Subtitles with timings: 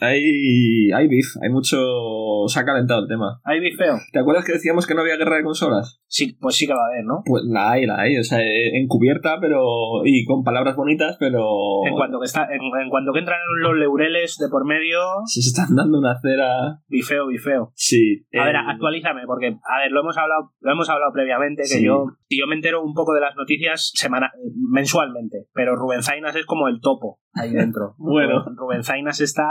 [0.00, 1.76] Hay, hay beef, hay mucho...
[2.48, 3.40] Se ha calentado el tema.
[3.44, 3.96] Hay bifeo.
[4.12, 6.00] ¿Te acuerdas que decíamos que no había guerra de consolas?
[6.06, 7.22] Sí, pues sí que va a haber, ¿no?
[7.24, 9.60] Pues la hay, la hay, o sea, encubierta, pero...
[10.04, 11.46] y con palabras bonitas, pero...
[11.86, 15.40] En cuanto que está, en, en cuanto que entran los laureles de por medio, Se
[15.40, 16.80] están dando una cera...
[16.88, 17.72] bifeo, bifeo.
[17.74, 18.26] Sí.
[18.38, 21.78] A ver, eh, actualízame, porque, a ver, lo hemos hablado, lo hemos hablado previamente, que
[21.78, 21.84] Sí.
[21.84, 24.30] yo, si yo me entero un poco de las noticias semana,
[24.70, 27.94] mensualmente, pero Rubén Zainas es como el topo ahí dentro.
[27.98, 28.44] Bueno.
[28.56, 29.44] Rubén Zainas está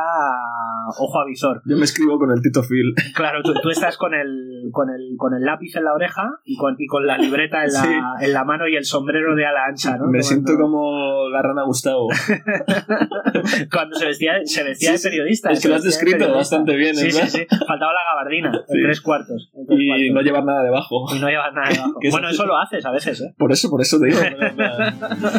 [0.97, 1.61] ojo a visor.
[1.65, 2.93] Yo me escribo con el Tito Phil.
[3.16, 6.57] Claro, tú, tú estás con el, con el, con el lápiz en la oreja y
[6.57, 7.90] con, y con la libreta en la, Sí.
[8.26, 10.05] en la mano y el sombrero de ala ancha, ¿no?
[10.07, 12.07] Me Como siento cuando- como la rana Gustavo.
[13.71, 15.52] Cuando se vestía, se vestía Sí, de periodista.
[15.52, 17.12] Es que lo has de descrito bastante bien, Sí, ¿eh?
[17.12, 17.45] sí, sí.
[17.67, 18.77] Faltaba la gabardina, Sí.
[18.77, 19.52] en tres cuartos.
[19.55, 21.05] en tres Y no llevar nada debajo.
[21.15, 21.99] Y no llevas nada debajo.
[22.12, 23.34] Bueno, eso lo haces a veces, ¿eh?
[23.38, 24.20] Por eso, por eso te digo.
[24.20, 25.29] no, no, no.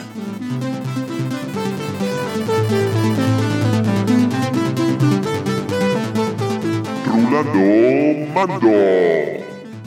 [7.45, 8.71] Mando.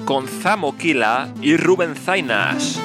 [0.05, 2.79] Con Zamo Kila y Rubén Zainas.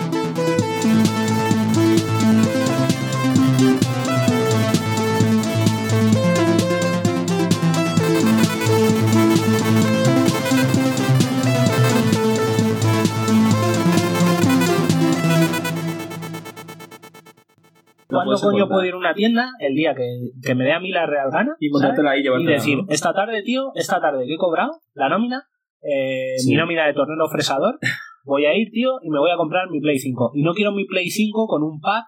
[18.52, 19.50] Coño puedo ir a una tienda?
[19.58, 20.06] El día que,
[20.42, 21.54] que me dé a mí la real gana.
[21.60, 21.68] Y
[22.08, 22.84] ahí y decir, ¿no?
[22.88, 25.44] esta tarde, tío, esta tarde que he cobrado la nómina,
[25.82, 26.50] eh, Sí.
[26.50, 27.78] mi nómina de tornero fresador,
[28.24, 30.32] voy a ir, tío, y me voy a comprar mi Play 5.
[30.34, 32.04] Y no quiero mi Play 5 con un pack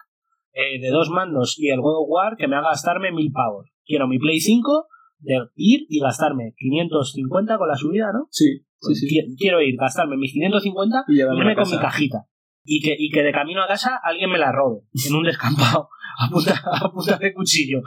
[0.52, 3.70] eh, de dos mandos y el God of War que me haga gastarme mil pavos.
[3.84, 4.86] Quiero mi Play 5
[5.18, 8.26] de ir y gastarme 550 con la subida, ¿no?
[8.30, 9.06] Sí, sí, sí.
[9.08, 12.24] Qui- Quiero ir, gastarme mis 550 Y irme con mi cajita.
[12.68, 15.88] Y que, y que de camino a casa alguien me la robe en un descampado
[16.18, 17.80] a punta, a punta de cuchillo.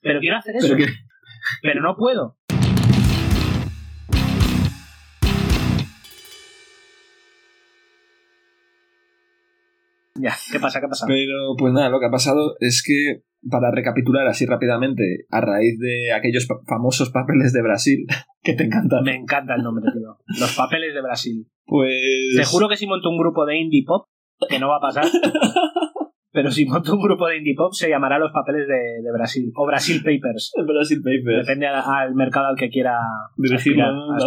[0.00, 0.74] Pero quiero hacer eso,
[1.62, 2.36] Pero no puedo.
[10.18, 10.80] Ya, ¿qué pasa?
[10.80, 11.04] ¿Qué pasa?
[11.06, 15.78] Pero pues nada, lo que ha pasado es que, para recapitular así rápidamente, a raíz
[15.78, 18.06] de aquellos pa- famosos papeles de Brasil,
[18.42, 20.16] que te encantan, Me encanta el nombre, tío.
[20.40, 21.46] Los papeles de Brasil.
[21.66, 22.34] pues...
[22.34, 24.06] Te juro que si monto un grupo de indie pop,
[24.48, 25.04] que no va a pasar,
[26.32, 29.50] pero si monto un grupo de indie pop se llamará Los Papeles de, de Brasil
[29.54, 30.52] o Brasil Papers.
[30.66, 31.46] Brasil Papers.
[31.46, 32.98] Depende al mercado al que quiera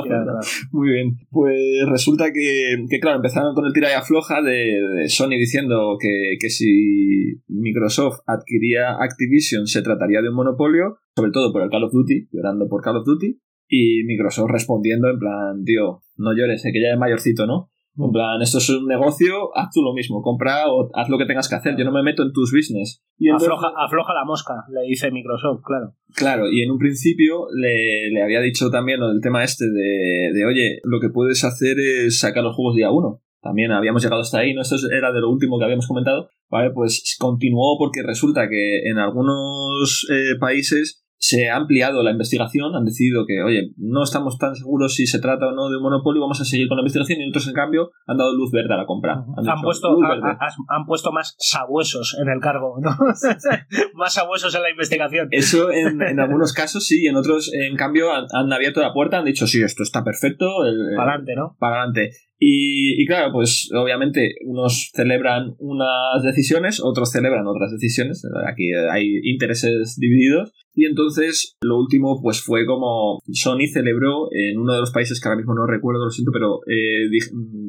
[0.08, 0.40] claro.
[0.72, 1.18] Muy bien.
[1.30, 5.98] Pues resulta que, que, claro, empezaron con el tira y afloja de, de Sony diciendo
[6.00, 11.70] que, que si Microsoft adquiría Activision se trataría de un monopolio, sobre todo por el
[11.70, 16.36] Call of Duty, llorando por Call of Duty, y Microsoft respondiendo en plan, tío, no
[16.36, 17.70] llores, que ya es mayorcito, ¿no?
[18.06, 21.26] En plan, esto es un negocio, haz tú lo mismo, compra o haz lo que
[21.26, 23.04] tengas que hacer, yo no me meto en tus business.
[23.18, 25.94] Y entonces- Afloja, afloja la mosca, le dice Microsoft, claro.
[26.16, 30.32] Claro, y en un principio le, le había dicho también lo del tema este de,
[30.34, 33.22] de, oye, lo que puedes hacer es sacar los juegos día uno.
[33.42, 34.62] También habíamos llegado hasta ahí, ¿no?
[34.62, 36.30] Esto era de lo último que habíamos comentado.
[36.50, 42.76] Vale, pues continuó porque resulta que en algunos eh, países se ha ampliado la investigación,
[42.76, 45.84] han decidido que, oye, no estamos tan seguros si se trata o no de un
[45.84, 48.74] monopolio, vamos a seguir con la investigación y otros, en cambio, han dado luz verde
[48.74, 49.26] a la compra.
[49.36, 49.90] Han, dicho, puesto,
[50.70, 52.92] han puesto más sabuesos en el cargo, ¿no?
[53.96, 55.28] más sabuesos en la investigación.
[55.32, 59.18] Eso en, en algunos casos sí, en otros, en cambio, han, han abierto la puerta,
[59.20, 61.56] han dicho, sí, esto está perfecto, el- Para adelante, ¿no?
[61.60, 62.12] para adelante.
[62.40, 68.24] Y, y claro, pues obviamente unos celebran unas decisiones, otros celebran otras decisiones.
[68.48, 70.54] Aquí hay intereses divididos.
[70.74, 75.28] Y entonces lo último pues fue como Sony celebró en uno de los países que
[75.28, 77.10] ahora mismo no recuerdo, lo siento, pero eh,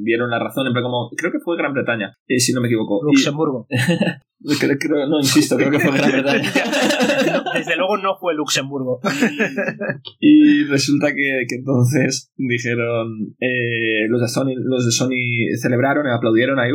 [0.05, 2.69] dieron la razón, en plan como, creo que fue Gran Bretaña, eh, si no me
[2.69, 3.01] equivoco.
[3.03, 3.67] Y- Luxemburgo.
[4.59, 6.53] creo- creo- no, insisto, creo que fue Gran Bretaña.
[7.55, 9.01] Desde luego no fue Luxemburgo.
[10.21, 16.59] Y resulta que, que entonces dijeron eh, los de Sony, los de Sony celebraron, aplaudieron
[16.59, 16.71] ahí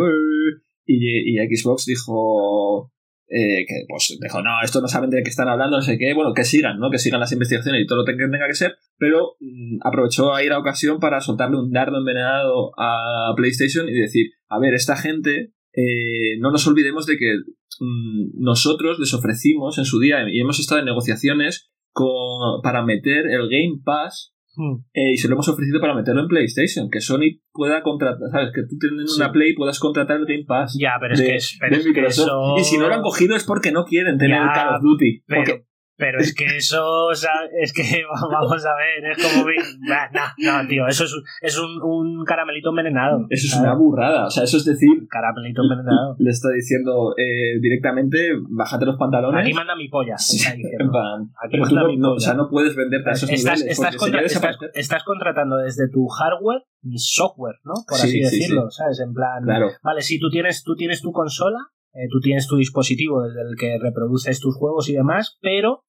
[0.86, 2.92] y Xbox dijo
[3.28, 6.14] eh, que pues dijo no esto no saben de qué están hablando no sé qué
[6.14, 8.76] bueno que sigan no que sigan las investigaciones y todo lo que tenga que ser
[9.00, 14.28] pero mm, aprovechó ahí la ocasión para soltarle un dardo envenenado a PlayStation y decir
[14.47, 17.34] a ver esta gente eh, no nos olvidemos de que
[17.80, 23.26] mm, nosotros les ofrecimos en su día y hemos estado en negociaciones con, para meter
[23.28, 24.76] el Game Pass Hmm.
[24.94, 26.90] eh, y se lo hemos ofrecido para meterlo en PlayStation.
[26.90, 28.52] Que Sony pueda contratar, ¿sabes?
[28.56, 29.20] Que tú teniendo Sí.
[29.22, 31.58] una Play puedas contratar el Game Pass Ya, pero es que es.
[31.60, 34.18] pero de es que eso- Y si no lo han cogido es porque no quieren
[34.18, 35.24] tener Ya, el Call of Duty.
[35.28, 35.66] pero- Porque
[35.97, 37.32] Pero es que eso, o sea,
[37.62, 39.46] es que vamos a ver, es como.
[39.46, 43.26] No, no, tío, eso es, es un, un, caramelito envenenado.
[43.30, 45.08] Eso es una burrada, o sea, eso es decir.
[45.09, 46.16] Caramelito envenenado.
[46.20, 49.42] Le está diciendo eh, directamente, bájate los pantalones.
[49.42, 50.18] Aquí manda mi polla.
[50.18, 51.98] Sí, Aquí manda mi polla.
[51.98, 53.80] No, o sea, no puedes venderte a esos estás, niveles.
[53.80, 57.74] Estás, contra, estás, estás, contratando desde tu hardware mi software, ¿no?
[57.88, 59.00] Por así decirlo, ¿sabes?
[59.00, 59.44] En plan.
[59.44, 59.70] Claro.
[59.82, 61.58] Vale, si tú tienes, tú tienes tu consola
[61.96, 65.86] eh, tú tienes tu dispositivo desde el que reproduces tus juegos y demás, pero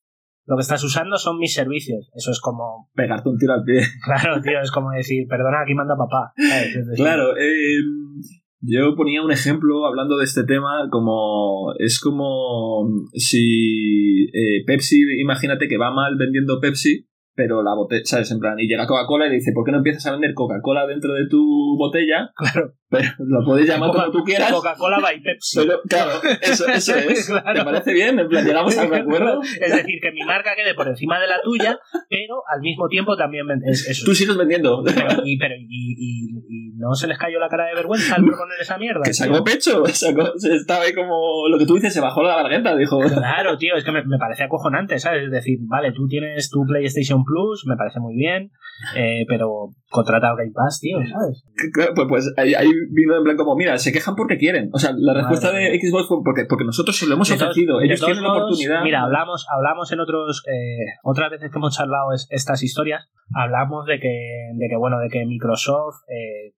[0.47, 2.09] lo que estás usando son mis servicios.
[2.15, 2.89] Eso es como.
[2.95, 3.81] Pegarte un tiro al pie.
[4.05, 6.33] Claro, tío, es como decir, perdona, aquí manda papá.
[6.95, 7.81] claro, eh,
[8.61, 11.75] yo ponía un ejemplo hablando de este tema como.
[11.79, 18.31] Es como si eh, Pepsi, imagínate que va mal vendiendo Pepsi pero la botella, ¿sabes?
[18.33, 20.87] En plan, y llega Coca-Cola y le dice, ¿por qué no empiezas a vender Coca-Cola
[20.87, 22.33] dentro de tu botella?
[22.47, 22.75] Claro.
[22.89, 24.53] Pero lo puedes llamar como tú quieras.
[24.53, 25.59] Coca-Cola by Pepsi.
[25.59, 27.27] Pero, claro, eso, eso es.
[27.27, 28.17] ¿Te parece bien?
[28.19, 29.41] En plan, llegamos a un acuerdo.
[29.43, 31.77] Es decir, que mi marca quede por encima de la tuya,
[32.09, 34.05] pero al mismo tiempo también es eso.
[34.05, 34.85] Tú sigues vendiendo.
[34.85, 38.61] Pero, y, pero, y, y, no se les cayó la cara de vergüenza al proponer
[38.61, 39.01] esa mierda.
[39.03, 42.77] Que sacó pecho, sacó, estaba ahí como lo que tú dices, se bajó la garganta,
[42.77, 43.01] dijo.
[43.01, 45.25] Claro, tío, es que me, me parece acojonante, ¿sabes?
[45.25, 48.53] Es decir, vale, tú tienes tu PlayStation Plus, me parece muy bien,
[48.95, 51.45] eh, pero contrata Game Pass, tío, ¿sabes?
[51.95, 54.71] Pues, pues ahí, ahí, vino en plan como, mira, se quejan porque quieren.
[54.73, 57.81] O sea, la respuesta de Xbox fue porque, porque nosotros se lo hemos ofrecido.
[57.81, 58.83] Ellos tienen la oportunidad.
[58.83, 63.99] Mira, hablamos, hablamos en otros, eh, otras veces que hemos charlado estas historias, hablamos de
[63.99, 66.55] que, de que bueno, de que Microsoft, eh,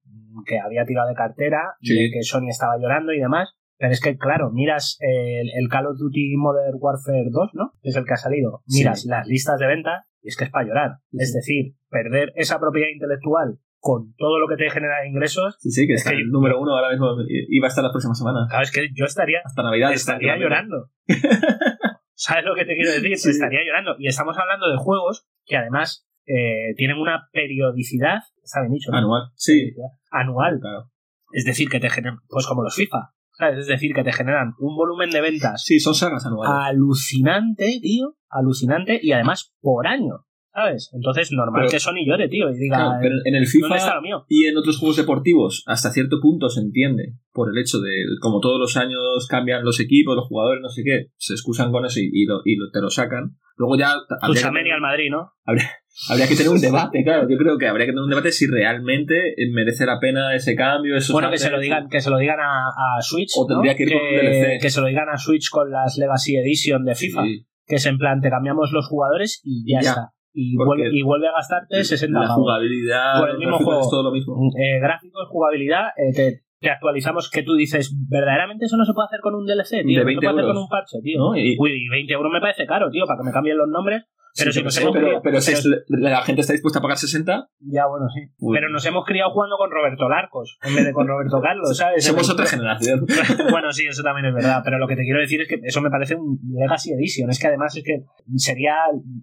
[0.47, 3.55] que había tirado de cartera, y de que Sony estaba llorando y demás.
[3.81, 7.75] Pero es que, claro, miras el, el, Call of Duty Modern Warfare 2, ¿no?
[7.83, 8.63] Es el que ha salido.
[8.67, 10.91] Miras las listas de venta y es que es para llorar.
[11.13, 15.57] Es decir, perder esa propiedad intelectual con todo lo que te genera ingresos.
[15.61, 18.15] Sí, sí, que es, que el número uno ahora mismo iba a estar la próxima
[18.15, 18.47] semana.
[18.49, 19.41] Claro, es que yo estaría.
[19.45, 19.93] Hasta Navidad.
[19.93, 20.91] Estaría llorando.
[22.15, 23.13] ¿Sabes lo que te quiero decir?
[23.13, 23.95] Estaría llorando.
[23.99, 29.31] Y estamos hablando de juegos que además eh, tienen una periodicidad, está bien dicho, Anual,
[29.35, 29.73] sí.
[30.11, 30.59] Anual.
[30.61, 30.91] Claro.
[31.33, 33.13] Es decir, que te generan, pues como los FIFA.
[33.39, 33.59] ¿sabes?
[33.61, 35.63] Es decir, que te generan un volumen de ventas.
[35.65, 36.53] Sí, son sagas anuales.
[36.69, 38.17] Alucinante, tío.
[38.31, 38.99] Alucinante.
[39.03, 40.25] Y además por año.
[40.59, 40.91] ¿sabes?
[40.93, 44.25] Entonces, normal que Sony llore, tío, y diga, pero en el FIFA está lo mío?
[44.29, 48.41] y en otros juegos deportivos, hasta cierto punto se entiende, por el hecho de, como
[48.41, 52.01] todos los años cambian los equipos, los jugadores, no sé qué, se excusan con eso
[52.01, 53.37] y, y, lo, y te lo sacan.
[53.57, 53.95] Luego ya...
[54.21, 55.33] Habría al Madrid, ¿no?
[55.45, 57.29] Habría, que tener un debate, claro.
[57.29, 60.95] Yo creo que habría que tener un debate si realmente merece la pena ese cambio.
[61.11, 63.33] bueno, que se lo digan, que se lo digan a, Switch.
[63.37, 64.63] O tendría que ir con DLC.
[64.63, 67.23] Que se lo digan a Switch con las Legacy Edition de FIFA.
[67.69, 69.81] Que es en plan, te cambiamos los jugadores y ya.
[69.81, 73.81] está y vuelve, y vuelve, a gastarte 60 La jugabilidad, por el mismo juego.
[73.81, 74.37] Es todo lo mismo.
[74.57, 79.07] Eh, gráficos, jugabilidad, eh, te, te, actualizamos que tú dices, verdaderamente eso no se puede
[79.07, 80.05] hacer con un DLC, tío.
[80.05, 81.19] De no se puede hacer con un parche, tío.
[81.19, 81.37] ¿No?
[81.37, 81.57] Y...
[81.59, 84.05] Uy, 20 euros me parece caro, tío, para que me cambien los nombres.
[84.37, 85.53] Pero, sí, si nos sé, hemos pero, criado, pero, si
[85.89, 87.49] la gente está dispuesta a pagar 60.
[87.61, 88.31] Ya, bueno, sí.
[88.39, 88.57] Uy.
[88.57, 92.05] Pero nos hemos criado jugando con Roberto Larcos en vez de con Roberto Carlos, ¿sabes?
[92.05, 93.07] Somos otra generación.
[93.51, 94.63] bueno, sí, eso también es verdad.
[94.65, 97.31] Pero lo que te quiero decir es que eso me parece un Legacy Edition.
[97.31, 98.05] Es que además es que
[98.37, 98.75] sería.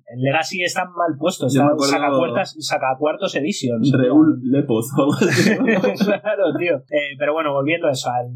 [0.07, 1.48] El Legacy está mal puesto.
[1.48, 1.86] Está acuerdo...
[1.86, 3.81] saca, puertas, saca cuartos Edition.
[3.94, 4.88] Reul Lepoz.
[4.96, 6.78] claro, tío.
[6.90, 8.10] Eh, pero bueno, volviendo a eso.
[8.10, 8.31] Al,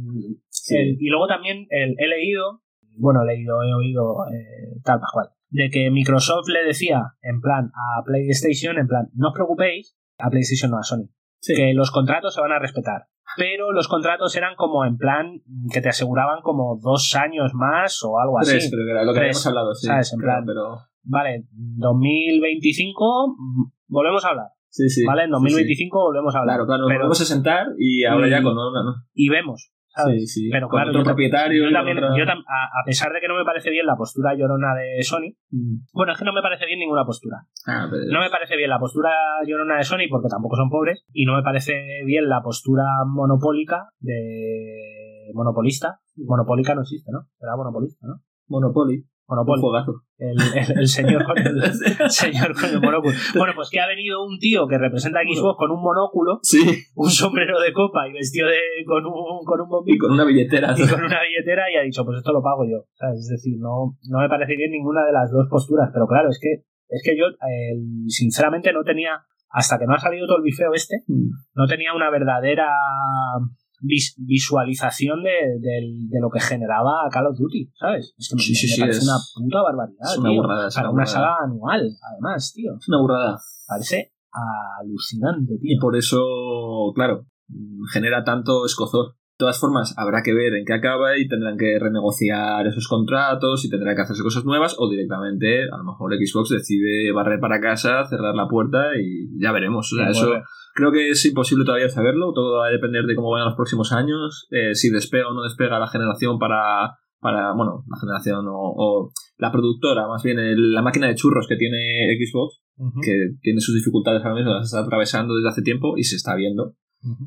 [0.50, 0.76] sí.
[0.76, 2.62] el, y luego también el, he leído.
[2.98, 7.72] Bueno, he leído, he oído eh, tal cual de que Microsoft le decía en plan
[7.74, 11.10] a PlayStation, en plan, no os preocupéis, a PlayStation no a Sony,
[11.42, 11.56] sí.
[11.56, 13.08] que los contratos se van a respetar.
[13.38, 15.42] Pero los contratos eran como en plan
[15.72, 18.70] que te aseguraban como dos años más o algo Tres, así.
[18.72, 19.88] Pero que era lo que habíamos hablado, sí.
[19.88, 20.14] ¿sabes?
[20.14, 20.80] En plan, pero...
[21.04, 23.36] Vale, 2025
[23.88, 24.48] volvemos a hablar.
[24.70, 25.06] Sí, sí.
[25.06, 25.24] ¿Vale?
[25.24, 25.90] En 2025 sí, sí.
[25.90, 26.56] volvemos a hablar.
[26.56, 28.72] Claro, claro, nos volvemos a sentar y ahora y, ya con ¿no?
[29.14, 29.72] Y vemos.
[30.04, 30.32] ¿Sabes?
[30.32, 30.50] Sí, sí.
[30.52, 31.66] Pero claro, otro yo propietario.
[31.66, 32.18] Yo también, otra...
[32.18, 35.04] yo tam a, a, pesar de que no me parece bien la postura llorona de
[35.04, 35.88] Sony, mm.
[35.94, 37.38] bueno, es que no me parece bien ninguna postura.
[37.68, 38.04] Ah, pero...
[38.12, 39.12] No me parece bien la postura
[39.46, 43.90] llorona de Sony porque tampoco son pobres, y no me parece bien la postura monopólica
[44.00, 46.00] de monopolista.
[46.16, 47.28] Monopólica no existe, ¿no?
[47.40, 48.22] Era monopolista, ¿no?
[48.48, 49.06] Monopoly.
[49.30, 49.62] Monopoly.
[50.18, 53.14] El, el, el, señor con el, el, señor con el monóculo.
[53.36, 56.60] Bueno, pues que ha venido un tío que representa a Xbox con un monóculo, sí.
[56.96, 59.96] un sombrero de copa y vestido de, con un, con un bombín.
[59.96, 60.74] Y con una billetera.
[60.76, 62.90] Y con una billetera y ha dicho, pues esto lo pago yo.
[62.96, 63.20] ¿sabes?
[63.20, 66.40] Es decir, no, no me parece bien ninguna de las dos posturas, pero claro, es
[66.42, 70.44] que, es que yo, eh, sinceramente, no tenía, hasta que no ha salido todo el
[70.44, 71.30] bifeo este, mm.
[71.54, 72.68] no tenía una verdadera
[73.82, 78.14] vis visualización de, de, de, lo que generaba Call of Duty, ¿sabes?
[78.18, 80.42] Es que me, sí, sí, me sí, parece es, una puta barbaridad, es una tío.
[80.42, 82.72] Burrada, es para una, una saga anual, además, tío.
[82.78, 83.40] Es una burrada.
[83.68, 84.14] Parece
[84.80, 85.76] alucinante, tío.
[85.76, 87.26] Y por eso, claro,
[87.92, 89.16] genera tanto escozor.
[89.40, 93.70] Todas formas, habrá que ver en qué acaba y tendrán que renegociar esos contratos y
[93.70, 98.06] tendrán que hacerse cosas nuevas o directamente, a lo mejor Xbox decide barrer para casa,
[98.10, 99.94] cerrar la puerta y ya veremos.
[99.94, 100.34] O sea, eso
[100.76, 102.34] creo que es imposible todavía saberlo.
[102.34, 105.44] Todo va a depender de cómo vayan los próximos años, eh, si despega o no
[105.44, 110.38] despega la generación para, para bueno, la generación o, la productora, más bien
[110.74, 112.60] la máquina de churros que tiene Xbox,
[113.02, 116.36] que tiene sus dificultades ahora mismo, las está atravesando desde hace tiempo y se está
[116.36, 116.76] viendo.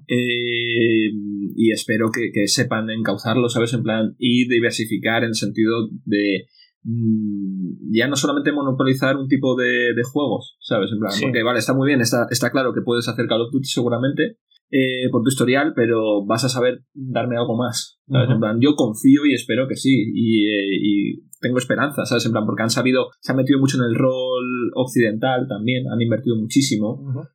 [0.07, 1.11] Eh,
[1.57, 3.73] y espero que, sepan encauzarlo, ¿sabes?
[3.75, 6.47] En plan, y diversificar en el sentido de
[6.83, 10.91] mm, ya no solamente monopolizar un tipo de, juegos, ¿sabes?
[10.93, 13.53] En plan, porque vale, está muy bien, está, está claro que puedes hacer Call of
[13.53, 14.39] Duty seguramente
[14.71, 18.31] eh, por tu historial, pero vas a saber darme algo más, ¿sabes?
[18.31, 22.25] En plan, yo confío y espero que sí, y, eh, y, tengo esperanza, ¿sabes?
[22.27, 26.01] En plan, porque han sabido, se han metido mucho en el rol occidental también, han
[26.01, 27.27] invertido muchísimo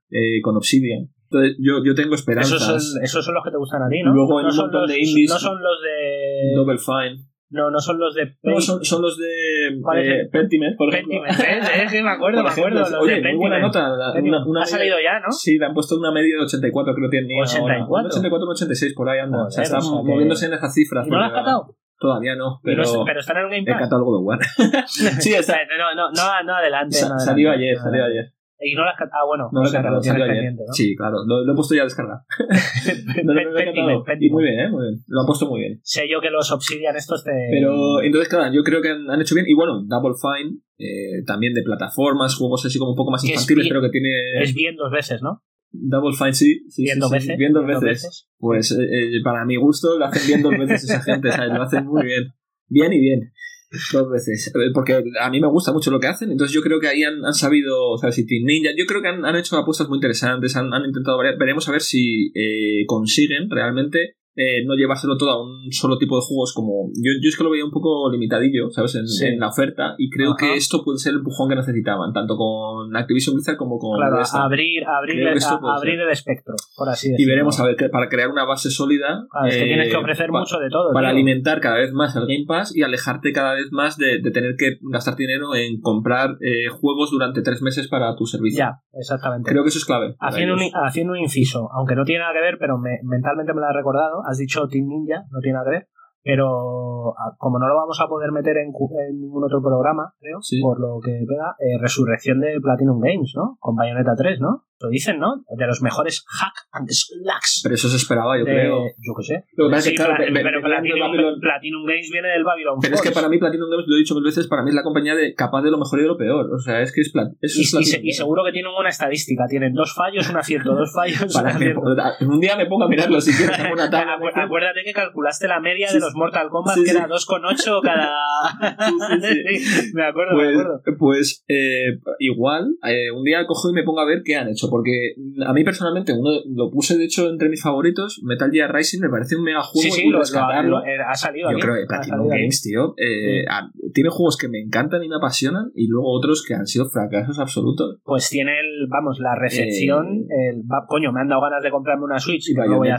[0.42, 1.10] con Obsidian.
[1.30, 2.62] Entonces, yo, yo tengo esperanzas.
[3.04, 4.14] Esos son, los que te gustan a ti, ¿no?
[4.14, 5.30] Luego no, son los, de indies.
[5.30, 6.56] No son los de.
[6.56, 7.28] Double Fine.
[7.50, 8.38] No, no son los de.
[8.44, 9.68] No, son, son los de.
[9.68, 11.22] Eh, Pentiment, por ejemplo.
[11.22, 11.88] Pentiment, ¿eh?
[11.90, 12.80] Sí, me acuerdo, me acuerdo.
[12.80, 13.90] Los oye, de muy buena nota.
[14.22, 15.32] Una, una ha salido ya, ¿no?
[15.32, 17.42] Sí, le han puesto una media de 84, creo que tiene.
[17.42, 17.86] 84.
[17.86, 18.08] Ahora.
[18.08, 19.46] 84, 86, por ahí anda.
[19.46, 21.08] o sea, está moviéndose en esas cifras.
[21.08, 21.76] ¿Y no lo has catado?
[22.00, 23.76] Todavía no, pero, no, pero está en el Game Pass.
[23.76, 24.86] He catado algo de One.
[24.88, 25.58] sí, está.
[25.66, 26.96] No, no, no, no adelante.
[26.96, 28.34] Sa salió ayer, salió ayer.
[28.60, 30.54] Y no las Ah, bueno, no, lo he catado, salió ayer.
[30.54, 30.74] ¿no?
[30.74, 32.18] Sí, claro, lo, lo, he puesto ya a descargar.
[33.24, 34.18] no, no, lo catado.
[34.20, 34.70] Y muy bien, ¿eh?
[34.70, 35.04] Muy bien.
[35.08, 35.80] Lo ha puesto muy bien.
[35.84, 37.32] Sé yo que los Obsidian estos te.
[37.52, 39.46] Pero entonces, claro, yo creo que han, han hecho bien.
[39.48, 43.68] Y bueno, Double Fine, eh, también de plataformas, juegos así como un poco más infantiles,
[43.68, 44.42] pero que tiene.
[44.42, 45.44] Es bien dos veces, ¿no?
[45.72, 46.66] Double Fine, sí.
[46.70, 48.28] sí bien, dos veces, bien dos veces.
[48.38, 51.54] Pues eh, eh, para mi gusto lo hacen bien dos veces esa gente, ¿sabes?
[51.54, 52.34] Lo hacen muy bien.
[52.70, 53.32] Bien y bien.
[53.70, 54.52] Dos veces.
[54.74, 56.32] Porque a mí me gusta mucho lo que hacen.
[56.32, 58.00] Entonces yo creo que ahí han, han sabido, o
[58.44, 61.38] Ninja, yo creo que han, han hecho apuestas muy interesantes, han, han intentado variar.
[61.38, 66.16] Veremos a ver si eh, consiguen realmente eh, no llevárselo todo a un solo tipo
[66.16, 69.48] de juegos como yo, yo es que lo veía un poco limitadillo sabes en, la
[69.50, 73.58] oferta y creo que esto puede ser el empujón que necesitaban tanto con Activision Blizzard
[73.58, 77.24] como con claro, abrir abrir, el, abrir el espectro por así decirlo.
[77.24, 80.32] y veremos a ver para crear una base sólida es que tienes que eh, ofrecer
[80.32, 83.72] mucho de todo para alimentar cada vez más el Game Pass y alejarte cada vez
[83.72, 88.26] más de, tener que gastar dinero en comprar eh, juegos durante tres meses para tu
[88.26, 88.60] servicio.
[88.60, 89.50] Ya exactamente.
[89.50, 92.42] Creo que eso es clave haciendo un, haciendo un inciso aunque no tiene nada que
[92.42, 95.78] ver pero mentalmente me lo ha recordado has dicho Team Ninja, no tiene nada que
[95.78, 95.88] ver,
[96.22, 98.74] pero como no lo vamos a poder meter en,
[99.18, 103.58] ningún otro programa, creo, por lo que queda, eh, Resurrección de Platinum Games, ¿no?
[103.60, 104.66] Con Bayonetta 3, ¿no?
[104.80, 105.44] Lo dicen, ¿no?
[105.50, 107.62] De los mejores hack and slacks.
[107.64, 108.86] Pero eso se esperaba, yo creo.
[108.98, 109.44] Yo qué sé.
[109.56, 114.00] Pero, Platinum, Games viene del Babylon Pero es que para mí Platinum Games, lo he
[114.00, 116.08] dicho mil veces, para mí es la compañía de capaz de lo mejor y de
[116.08, 116.54] lo peor.
[116.54, 119.46] O sea, es que es, eso y, y, seguro que tienen una estadística.
[119.50, 121.82] Tienen dos fallos, un acierto, dos fallos, un acierto.
[122.22, 123.58] un día me pongo a mirarlo si quieres.
[123.72, 128.14] Una tabla, Acuérdate que calculaste la media de los Mortal Kombat, que era 2,8 cada...
[129.94, 130.82] me acuerdo, pues, me acuerdo.
[131.00, 134.67] Pues eh, igual, eh, un día cojo y me pongo a ver qué han hecho
[134.70, 139.02] porque a mí personalmente uno lo puse de hecho entre mis favoritos Metal Gear Rising
[139.02, 142.62] me parece un mega juego sí, sí, lo, ha salido yo creo que Platinum Games
[142.62, 143.46] tío eh,
[143.94, 147.40] tiene juegos que me encantan y me apasionan y luego otros que han sido fracasos
[147.40, 148.00] absolutos.
[148.04, 152.06] Pues tiene el vamos la recepción eh, el coño me han dado ganas de comprarme
[152.06, 152.98] una Switch y no voy a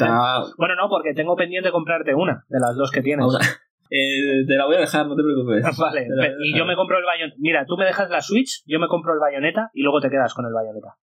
[0.57, 3.27] bueno no porque tengo pendiente comprarte una de las dos que tienes.
[3.91, 5.65] Eh, te la voy a dejar, no te preocupes.
[5.79, 6.07] Vale,
[6.45, 7.37] y yo me compro el bayoneta.
[7.39, 10.35] Mira, tú me dejas la Switch, yo me compro el bayoneta y luego te quedas
[10.35, 10.97] con el bayoneta.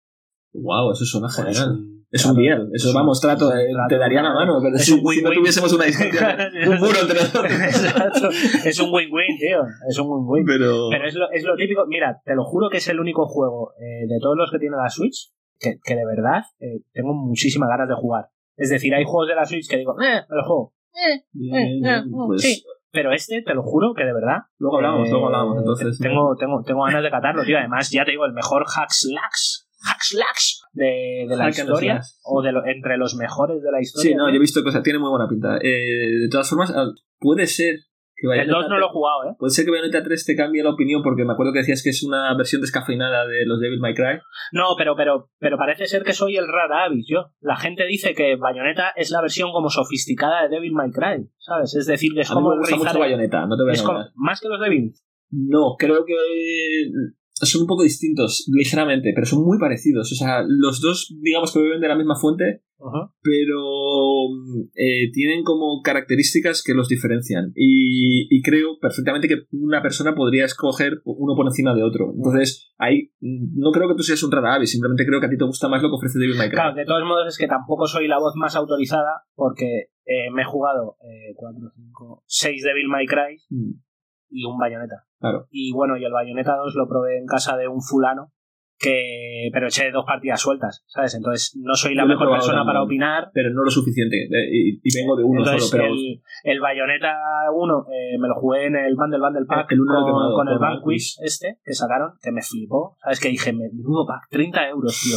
[0.53, 1.79] Wow, eso suena pues genial.
[2.11, 2.69] Es un deal.
[2.75, 3.51] Eso, vamos, trato,
[3.89, 4.59] te daría la mano.
[4.63, 5.87] Pero si, si, no tuviésemos una
[6.69, 7.53] un muro entre nosotros.
[7.53, 8.29] Exacto.
[8.65, 9.63] Es un win-win, tío.
[9.89, 10.45] Es un win-win.
[10.45, 11.87] Pero, pero es, lo, es lo típico.
[11.87, 14.77] Mira, te lo juro que es el único juego eh, de todos los que tiene
[14.77, 18.27] la Switch que, que de verdad eh, tengo muchísimas ganas de jugar.
[18.57, 20.75] Es decir, hay juegos de la Switch que digo, eh, me lo juego.
[20.93, 22.63] Eh, eh, eh, pues, sí.
[22.91, 24.41] Pero este, te lo juro que de verdad.
[24.59, 25.59] Luego hablamos, luego hablamos.
[25.59, 27.57] Entonces, tengo, tengo, tengo ganas de catarlo, tío.
[27.57, 32.51] Además, ya te digo, el mejor hack slacks Hackslacks de, de la historia o de
[32.67, 34.11] entre los mejores de la historia.
[34.11, 35.59] Sí, no, yo he visto cosas, tiene muy buena pinta.
[35.59, 36.87] Eh, de todas formas, ah,
[37.19, 37.77] puede ser
[38.23, 39.35] que Bayonetta El 2 no lo he jugado, ¿eh?
[39.37, 41.91] Puede ser que Bayonetta 3 te cambie la opinión porque me acuerdo que decías que
[41.91, 44.21] es una versión descafeinada de los Devil May Cry.
[44.53, 47.33] No, pero, pero, pero parece ser que soy el rara avis yo.
[47.41, 51.75] La gente dice que Bayonetta es la versión como sofisticada de Devil May Cry, ¿sabes?
[51.75, 52.51] Es decir, es a como...
[52.51, 54.93] me gusta mucho Bayonetta, no te voy a ¿Más que los Devil?
[55.31, 56.15] No, creo que
[57.47, 60.13] son un poco distintos, ligeramente, pero son muy parecidos.
[60.13, 62.63] O sea, los dos, digamos que beben de la misma fuente,
[63.23, 64.27] pero
[64.75, 67.53] eh, tienen como características que los diferencian.
[67.55, 72.13] Y, y creo perfectamente que una persona podría escoger uno por encima de otro.
[72.15, 75.31] Entonces, ahí mm, no creo que tú seas un rara avis, simplemente creo que a
[75.31, 76.57] ti te gusta más lo que ofrece Devil May Cry.
[76.57, 80.43] Claro, de todos modos es que tampoco soy la voz más autorizada porque eh, me
[80.43, 80.97] he jugado
[81.37, 83.73] 4, 5, 6 Devil May Cry Mm,
[84.33, 85.05] y un Bayonetta.
[85.21, 85.47] Claro.
[85.51, 88.33] Y bueno, y el Bayonetta 2 lo probé en casa de un fulano
[88.83, 91.15] que pero eché dos partidas sueltas, ¿sabes?
[91.15, 92.67] Entonces no soy la mejor persona también.
[92.67, 93.31] para opinar.
[93.33, 94.25] Pero no lo suficiente.
[94.25, 95.95] eh, y, y vengo de uno Entonces, solo, pero.
[95.95, 97.15] el, el Bayonetta
[97.55, 100.59] 1 eh, me lo jugué en el Bundle Bundle Pack El uno con, con el
[100.59, 102.97] Vanquish este que sacaron, que me flipó.
[103.03, 103.21] ¿Sabes?
[103.21, 105.17] Que dije, me- menudo pack, 30 euros, tío.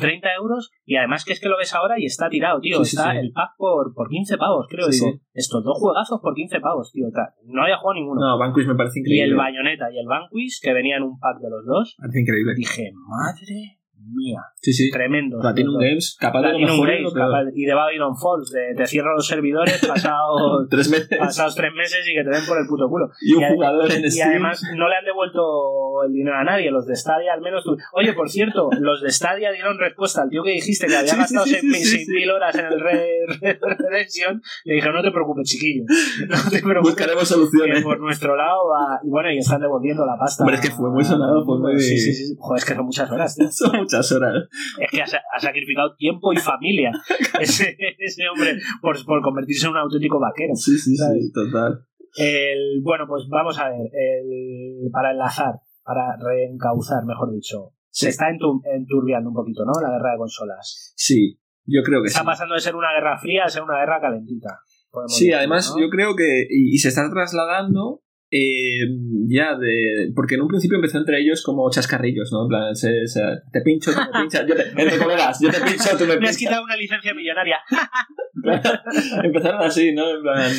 [0.00, 2.82] 30 euros y además que es que lo ves ahora y está tirado, tío.
[2.84, 3.18] Sí, está sí.
[3.18, 4.88] el pack por, por 15 pavos, creo.
[4.88, 7.06] Digo, estos dos juegazos por 15 pavos, tío.
[7.44, 8.20] No había jugado ninguno.
[8.20, 9.30] No, Vanquish me parece y increíble.
[9.30, 12.54] el Bayonetta y el Vanquish, que venían un pack de los dos, Parece increíble.
[12.56, 13.75] dije, madre
[14.14, 14.90] mía, Sí, sí.
[14.90, 15.38] tremendo.
[15.40, 18.74] Platinum Games, capaz de lo mejor y Games, lo capaz- y de Babylon Falls, de
[18.76, 21.18] te cierro los servidores pasados Tres meses.
[21.18, 23.10] pasados tres meses y que te den por el puto culo.
[23.20, 26.70] Y un Y jugador en Y además no le han devuelto el dinero a nadie,
[26.70, 27.64] los de Stadia al menos.
[27.64, 31.12] tú- Oye, por cierto, los de Stadia dieron respuesta al tío que dijiste que había
[31.14, 32.12] Sí, gastado sí, 6.000 sí, sí.
[32.12, 33.00] 6.000 horas en el Red
[33.40, 34.42] Red Redemption.
[34.64, 35.84] Le dijeron, no te preocupes, chiquillo.
[36.28, 36.82] No te preocupes.
[36.94, 37.82] Buscaremos soluciones.
[37.82, 39.00] por nuestro lado va.
[39.02, 40.42] Y bueno, y están devolviendo la pasta.
[40.44, 42.34] Hombre, es que fue muy sonado, fue muy- Sí, sí, sí.
[42.38, 43.50] Joder, es que son muchas horas, tío.
[43.50, 44.48] Son muchas horas.
[44.80, 46.90] Es que ha, sa- ha sacrificado tiempo y familia
[47.40, 50.54] ese, ese hombre por, por convertirse en un auténtico vaquero.
[50.54, 51.24] Sí, sí, ¿Sabes?
[51.26, 51.86] sí, total.
[52.16, 58.10] El, bueno, pues vamos a ver, el, para enlazar, para reencauzar, mejor dicho, se Sí.
[58.10, 59.72] está entu- enturbiando un poquito, ¿no?
[59.80, 60.92] La guerra de consolas.
[60.96, 62.26] Sí, yo creo que Está sí.
[62.26, 64.60] pasando de ser una guerra fría a ser una guerra calentita.
[65.08, 65.82] Sí, decir, además ¿no?
[65.82, 66.46] yo creo que.
[66.48, 68.00] Y, y se está trasladando.
[68.30, 68.80] Eh,
[69.28, 70.10] ya de.
[70.14, 72.42] Porque en un principio empezó entre ellos como chascarrillos, ¿no?
[72.42, 73.20] En plan, se- se-
[73.52, 76.12] te pincho, tú me pinchas, yo te, entre colegas, yo te pincho, tú me Me
[76.14, 76.36] has pinchas.
[76.38, 77.56] quitado una licencia millonaria.
[79.24, 80.16] Empezaron así, ¿no?
[80.16, 80.50] En plan,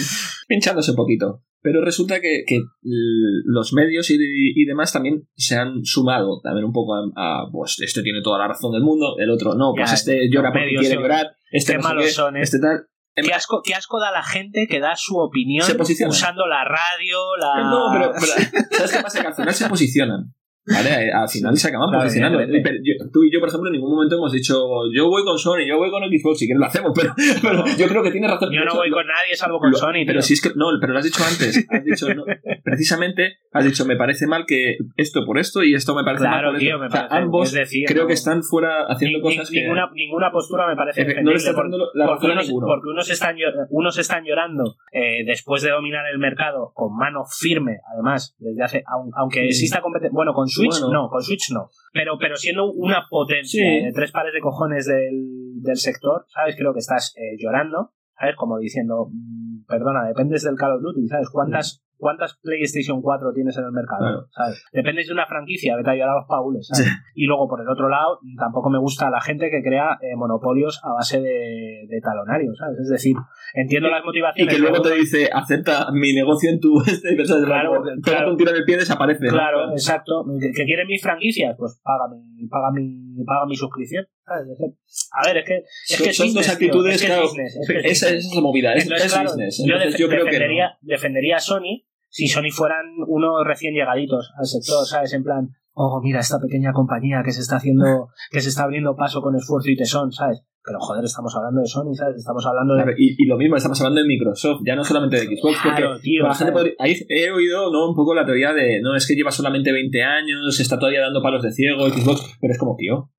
[0.47, 1.43] pinchándose un poquito.
[1.62, 6.71] Pero resulta que, que los medios y, y demás también se han sumado también un
[6.71, 9.89] poco a, a, pues este tiene toda la razón del mundo, el otro no, pues
[9.89, 12.41] Ya, este llora porque quiere son- llorar, este qué no sé malos qué, son, ¿eh?
[12.41, 12.86] este tal.
[13.24, 15.65] Qué asco, qué asco da la gente que da su opinión
[16.07, 17.69] usando la radio, la...
[17.69, 19.21] No, pero, pero, ¿sabes qué pasa?
[19.21, 20.33] Que al final se posicionan.
[20.67, 21.12] ¿Vale?
[21.12, 22.39] Al final se acaban Claro, posicionando.
[22.39, 24.55] Pero yo- tú y yo, por ejemplo, en ningún momento hemos dicho
[24.93, 27.88] yo voy con Sony, yo voy con Xbox, si quieres lo hacemos, pero, pero yo
[27.88, 28.51] creo que tienes razón.
[28.51, 30.03] Yo no hecho, voy lo- con nadie salvo con lo- Sony.
[30.05, 30.21] Pero tío.
[30.21, 31.65] si es que, no, pero lo has dicho antes.
[31.71, 32.25] Has dicho, no,
[32.63, 36.47] precisamente, has dicho, me parece mal que esto por esto y esto me parece Claro,
[36.47, 36.79] mal por tío, esto.
[36.81, 37.24] me O sea, parece.
[37.25, 39.62] ambos es decir, creo no- que están fuera haciendo Ni- cosas ni- que.
[39.63, 42.45] ninguna, ninguna postura me parece Efe- no le porque- dando la porque, razón a unos,
[42.47, 42.67] ninguno.
[42.67, 43.36] porque unos están,
[43.69, 48.84] unos están llorando eh, después de dominar el mercado con mano firme, además, desde hace,
[48.86, 50.93] aun- aunque exista competencia, bueno, con Switch Bueno.
[51.04, 53.86] no, con Switch no, pero, pero siendo una potencia Sí.
[53.86, 56.56] de tres pares de cojones del, del sector, ¿sabes?
[56.58, 58.36] Creo que estás eh, llorando, ¿sabes?
[58.36, 61.30] Como diciendo, mm, perdona, dependes del Call of Duty, ¿sabes?
[61.32, 63.99] ¿Cuántas, cuántas PlayStation 4 tienes en el mercado?
[64.01, 64.27] Claro.
[64.31, 64.63] ¿sabes?
[64.71, 66.88] Dependes de una franquicia, vete a llorar a los paules, ¿sabes?
[67.15, 70.79] Y luego, por el otro lado, tampoco me gusta la gente que crea eh, monopolios
[70.83, 72.79] a base de, de talonarios, ¿sabes?
[72.79, 73.15] Es decir,
[73.53, 74.53] entiendo las Y motivaciones.
[74.55, 76.81] que luego de- te dice, acepta mi negocio en tu.
[76.88, 78.31] Este, y Claro, claro.
[78.31, 79.25] un tiro el pie desaparece.
[79.25, 79.31] ¿no?
[79.33, 80.23] Claro, exacto.
[80.39, 81.55] ¿Que, que quieren mis franquicias?
[81.57, 84.06] Pues paga mi, paga mi, paga mi suscripción.
[84.25, 84.73] que-
[85.13, 85.56] A ver, es que.
[85.58, 85.65] Es
[85.97, 87.27] Son- que es son dos business, actitudes, es que es claro.
[87.27, 88.19] business, es que es Esa, business.
[88.25, 89.58] esa es la movida, es, Entonces, es claro, business.
[89.58, 90.77] yo, Entonces, def- yo creo que defendería, no.
[90.82, 95.13] defendería a Sony si Sony fueran unos recién llegaditos al sector, ¿sabes?
[95.13, 98.95] En plan, oh, mira, esta pequeña compañía que se está haciendo, que se está abriendo
[98.95, 100.41] paso con esfuerzo y tesón, ¿sabes?
[100.67, 102.17] Pero joder, estamos hablando de Sony, ¿sabes?
[102.17, 102.84] Estamos hablando de.
[102.84, 105.88] Claro, y, y lo mismo, estamos hablando de Microsoft, ya no solamente de Xbox, Claro,
[105.91, 107.89] porque tío, la gente podría- ahí he oído ¿no?
[107.89, 111.21] un poco la teoría de, no, es que lleva solamente 20 años, está todavía dando
[111.21, 113.10] palos de ciego, Xbox, pero es como, tío,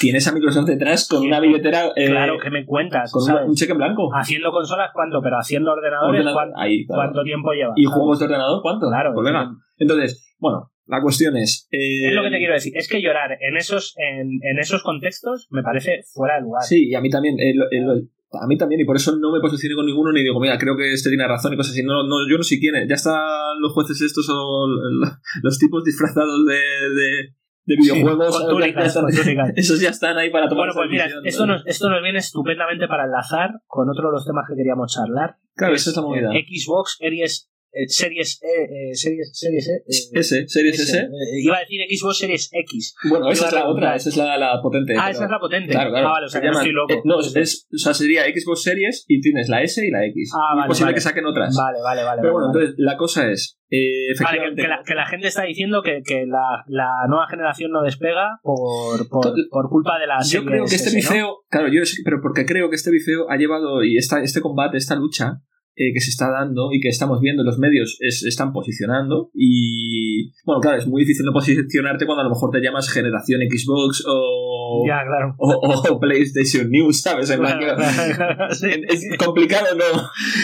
[0.00, 3.72] tienes a Microsoft detrás con una billetera, eh, claro, que me cuentas, con un cheque
[3.72, 4.10] en blanco.
[4.12, 5.22] Haciendo consolas, ¿cuánto?
[5.22, 7.02] Pero haciendo ordenadores, Ordenador- ¿cuánto, ahí, claro.
[7.02, 7.72] cuánto tiempo lleva?
[7.76, 7.94] ¿Y ¿sabes?
[7.96, 8.88] juegos de ordenador cuánto?
[8.88, 9.50] Claro, colega.
[9.78, 11.68] Entonces, bueno, la cuestión es...
[11.70, 12.72] eh, Es lo que te quiero decir.
[12.76, 16.62] Es que llorar en esos, en, en esos contextos me parece fuera de lugar.
[16.64, 17.36] Sí, y a mí también.
[17.38, 20.38] el- el- a mí también, y por eso no me posiciono con ninguno ni digo,
[20.38, 21.82] mira, creo que este tiene razón y cosas así.
[21.82, 22.86] No, no, yo no sé quién es.
[22.86, 23.16] Ya están
[23.58, 24.66] los jueces estos o
[25.42, 28.36] los tipos disfrazados de, de, de videojuegos.
[29.56, 31.54] esos ya están ahí para tomar Bueno, pues mira, esto ¿no?
[31.54, 35.36] nos, esto nos viene estupendamente para enlazar con otro de los temas que queríamos charlar.
[35.56, 36.30] Claro, esa es la movida.
[36.34, 40.98] eh, Xbox Series eh, Series E, eh, Series, series E, eh, S, Series S.
[40.98, 41.08] eh,
[41.42, 42.94] iba a decir Xbox Series X.
[43.08, 44.94] Bueno, esa es la otra, esa es la, potente.
[44.98, 45.72] Ah, esa es la potente.
[45.72, 46.08] Claro, claro.
[46.08, 46.92] Ah, vale, o sea estoy loco.
[46.92, 50.32] eh, no, es, o sea, sería Xbox Series y tienes la S y la X.
[50.34, 51.56] Ah, vale, es posible que saquen otras.
[51.56, 52.20] Vale, vale, vale.
[52.22, 55.82] Pero bueno, entonces la cosa es, eh, Vale, que, efectivamente, que la, gente está diciendo
[55.82, 61.44] que, la, nueva generación no despega por, culpa de la yo creo que este bifeo,
[61.50, 64.96] claro, yo pero porque creo que este bifeo ha llevado y esta, este combate, esta
[64.96, 65.42] lucha
[65.78, 70.32] eh, que se está dando y que estamos viendo los medios es- están posicionando y
[70.44, 74.02] bueno, claro, es muy difícil no posicionarte cuando a lo mejor te llamas generación Xbox
[74.06, 75.34] o, Ya, claro.
[75.38, 75.52] o,
[75.92, 77.30] o PlayStation News, ¿sabes?
[77.30, 78.66] En plan que- Claro, claro, sí.
[78.88, 79.84] es complicado no,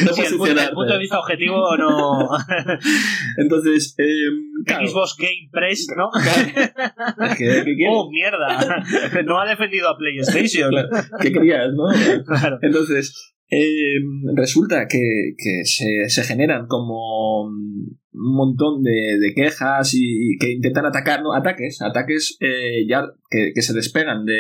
[0.07, 2.29] no Sí, el, punto, el punto de vista objetivo no.
[3.39, 4.05] Entonces, eh,
[4.67, 6.11] claro, Xbox Game Press, ¿no?
[7.27, 7.89] es que, ¿qué quieres?
[7.91, 8.83] ¡Oh, mierda!
[9.25, 10.73] No ha defendido a PlayStation.
[11.21, 11.85] ¿Qué querías, no?
[12.25, 12.59] Claro.
[12.63, 14.01] Entonces, eh,
[14.35, 20.87] resulta que, que se, se generan como un montón de, de quejas y, que intentan
[20.87, 21.35] atacar, ¿no?
[21.35, 24.35] Ataques, ataques eh, ya que, que se despegan de,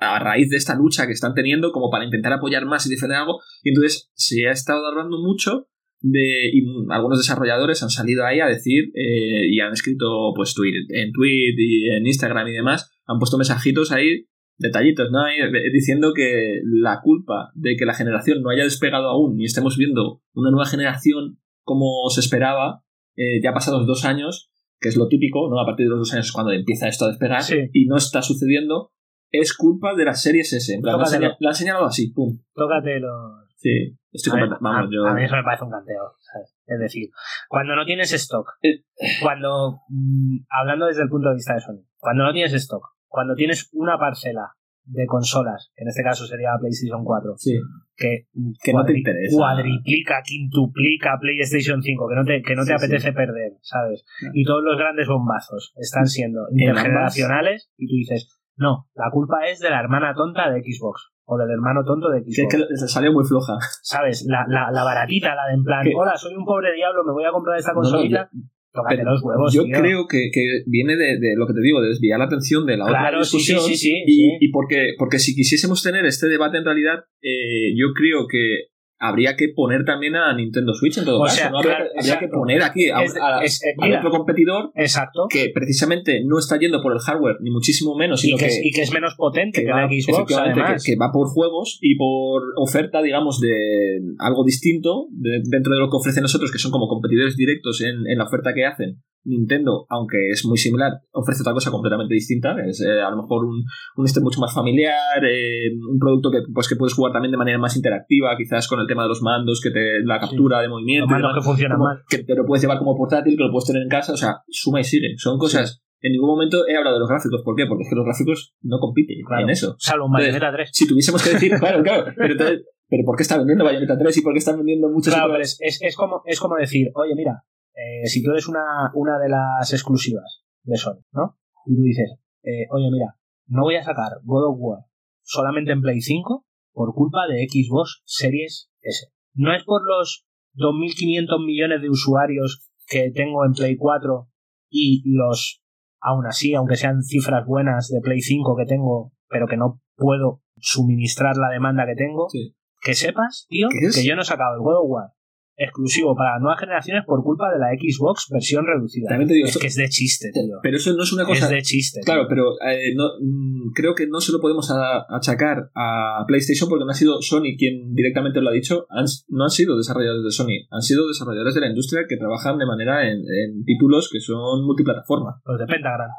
[0.00, 3.18] a raíz de esta lucha que están teniendo como para intentar apoyar más y defender
[3.18, 3.40] algo.
[3.62, 5.68] Y entonces se ha estado hablando mucho
[6.00, 10.86] de y algunos desarrolladores han salido ahí a decir eh, y han escrito pues tweet,
[10.90, 14.26] en tweet y en Instagram y demás han puesto mensajitos ahí
[14.58, 15.26] detallitos ¿no?
[15.26, 19.76] Eh, diciendo que la culpa de que la generación no haya despegado aún y estemos
[19.76, 22.82] viendo una nueva generación como se esperaba
[23.16, 26.12] eh, ya pasados dos años que es lo típico no a partir de los dos
[26.14, 27.56] años es cuando empieza esto a despegar Sí.
[27.72, 28.92] y no está sucediendo
[29.30, 31.06] es culpa de las series S lo han Tócatelo.
[31.20, 33.48] señal- lo han señalado así pum Tócate los.
[33.56, 36.02] sí estoy A, ver, completa- vamos a- yo a mí eso me parece un canteo.
[36.32, 36.56] ¿sabes?
[36.66, 37.08] Es decir,
[37.48, 38.84] cuando no tienes stock, Eh.
[39.22, 39.80] cuando.
[39.88, 42.82] mm, hablando desde el punto de vista de Sony, cuando no tienes stock,
[43.14, 44.50] cuando tienes una parcela
[44.86, 47.56] de consolas, que en este caso sería la PlayStation 4, sí
[47.96, 48.26] que,
[48.60, 49.36] Que no te interesa.
[49.36, 54.04] cuadriplica, quintuplica PlayStation 5, que no te, que no te Sí, apetece perder, ¿sabes?
[54.34, 59.60] Y todos los grandes bombazos están siendo intergeneracionales y tú dices, no, la culpa es
[59.60, 62.36] de la hermana tonta de Xbox o del hermano tonto de Xbox.
[62.36, 64.26] que, que salió muy floja ¿Sabes?
[64.28, 65.92] La, la, la baratita, la de en plan, ¿Qué?
[65.96, 68.28] hola, soy un pobre diablo, me voy a comprar esta No, no, consolita.
[68.74, 69.78] Tócate Pero los huevos, yo tío.
[69.78, 72.76] creo que, que viene de, de lo que te digo, de desviar la atención de
[72.76, 73.60] la otra Claro, sí, discusión.
[73.60, 77.72] sí, sí, sí, y, y porque, porque si quisiésemos tener este debate en realidad, eh,
[77.76, 78.73] yo creo que
[79.08, 81.36] habría que poner también a Nintendo Switch en todo O caso.
[81.36, 81.58] sea, ¿no?
[81.58, 83.98] Habría, claro, que- habría que poner aquí a, Es- a- es- eh, a mira.
[83.98, 85.26] otro competidor Exacto.
[85.28, 88.60] que precisamente no está yendo por el hardware, ni muchísimo menos, Y que, que, es,
[88.64, 90.84] y que es menos potente que, va, la Xbox, efectivamente, además.
[90.84, 95.80] que, que va por juegos y por oferta, digamos, de algo distinto de- dentro de
[95.80, 99.02] lo que ofrecen nosotros, que son como competidores directos en, en la oferta que hacen.
[99.24, 102.54] Nintendo, aunque es muy similar, ofrece otra cosa completamente distinta.
[102.66, 103.64] Es eh, a lo mejor un,
[103.96, 107.38] un este mucho más familiar, eh, un producto que, pues, que puedes jugar también de
[107.38, 110.68] manera más interactiva, quizás con el tema de los mandos, que te la captura de
[110.68, 111.06] movimiento.
[111.06, 112.02] Los mandos que funcionan como mal.
[112.08, 114.42] que te lo puedes llevar como portátil, que lo puedes tener en casa, o sea,
[114.48, 115.14] suma y sigue.
[115.16, 115.82] Son cosas.
[116.00, 117.40] En ningún momento he hablado de los gráficos.
[117.42, 117.64] ¿Por qué?
[117.66, 119.44] Porque es que los gráficos no compiten Claro.
[119.44, 119.74] en eso.
[119.78, 120.68] Salvo Bayonetta 3.
[120.70, 124.18] Si tuviésemos que decir, claro, claro, pero, entonces, pero ¿por qué está vendiendo Bayonetta 3
[124.18, 127.42] y por qué están vendiendo muchos Claro, es, es como, es como decir, oye, mira,
[127.74, 131.38] eh, si tú eres una, una de las exclusivas de Sony, ¿no?
[131.66, 134.78] Y tú dices, eh, oye, mira, no voy a sacar God of War
[135.22, 139.08] solamente en Play 5 por culpa de Xbox Series S.
[139.34, 144.28] No es por los 2.500 millones de usuarios que tengo en Play 4
[144.70, 145.62] y los,
[146.00, 150.42] aún así, aunque sean cifras buenas de Play 5 que tengo, pero que no puedo
[150.56, 152.54] suministrar la demanda que tengo, Sí.
[152.82, 155.12] que sepas, tío, que yo no he sacado el God of War
[155.56, 159.08] exclusivo para nuevas generaciones por culpa de la Xbox versión reducida.
[159.08, 160.56] También te digo, es esto- que es de chiste, tío.
[160.62, 161.44] Pero eso no es una cosa.
[161.44, 162.00] Es de chiste.
[162.00, 162.06] tío.
[162.06, 166.68] Claro, pero eh, no, mm, creo que no se lo podemos a- achacar a PlayStation
[166.68, 168.86] porque no ha sido Sony quien directamente lo ha dicho.
[168.90, 172.58] Han- no han sido desarrolladores de Sony, han sido desarrolladores de la industria que trabajan
[172.58, 175.40] de manera en, en títulos que son multiplataforma.
[175.46, 176.10] Los de Pentagram.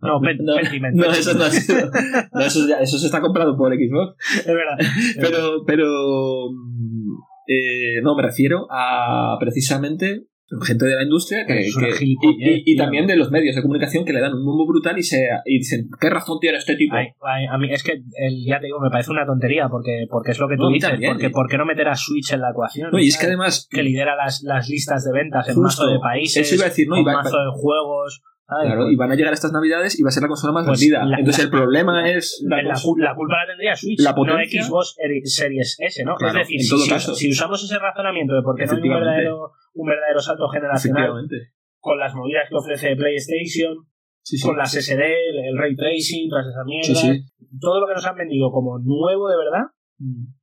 [0.00, 0.96] No, Pen- no, Pentiment.
[0.96, 1.88] no, eso no ha sido.
[2.32, 4.16] No, eso, ya- eso se está comprado por Xbox.
[4.40, 4.76] Es verdad.
[5.20, 5.86] Pero, pero
[7.46, 10.24] eh, no, me refiero a precisamente
[10.66, 12.14] gente de la industria que, y, y-
[12.60, 12.84] y tío.
[12.84, 15.56] también de los medios de comunicación que le dan un bombo brutal y se y
[15.58, 16.94] dicen ¿qué razón tiene este tipo?
[16.94, 20.04] Ay, ay, a mí es que el, ya te digo, me parece una tontería porque,
[20.10, 20.90] porque es lo que tú No, dices.
[20.90, 21.30] también, porque, eh.
[21.30, 22.90] ¿Por qué no meter a Switch en la ecuación?
[22.92, 25.98] No, y es que además que lidera las, las listas de ventas en mazo de
[26.00, 26.96] países, Eso iba a decir, ¿no?
[26.96, 28.20] con Y va- mazo de juegos.
[28.46, 30.80] Claro, y van a llegar estas navidades y va a ser la consola más Pues
[30.80, 31.04] vendida.
[31.04, 34.62] la- Entonces la- el problema es la, culpa la tendría Switch, La no potencia.
[34.62, 36.14] Xbox Eri- Series S, ¿no?
[36.16, 37.14] Claro, es decir, en si, todo si- caso.
[37.14, 41.10] si usamos ese razonamiento de por qué no hay un verdadero, un verdadero salto generacional
[41.80, 43.74] con las movidas que ofrece PlayStation,
[44.24, 44.46] Sí, sí.
[44.46, 47.24] con las SD, el, el Ray Tracing, todas esas mierdas, Sí, sí.
[47.60, 49.66] todo lo que nos han vendido como nuevo de verdad,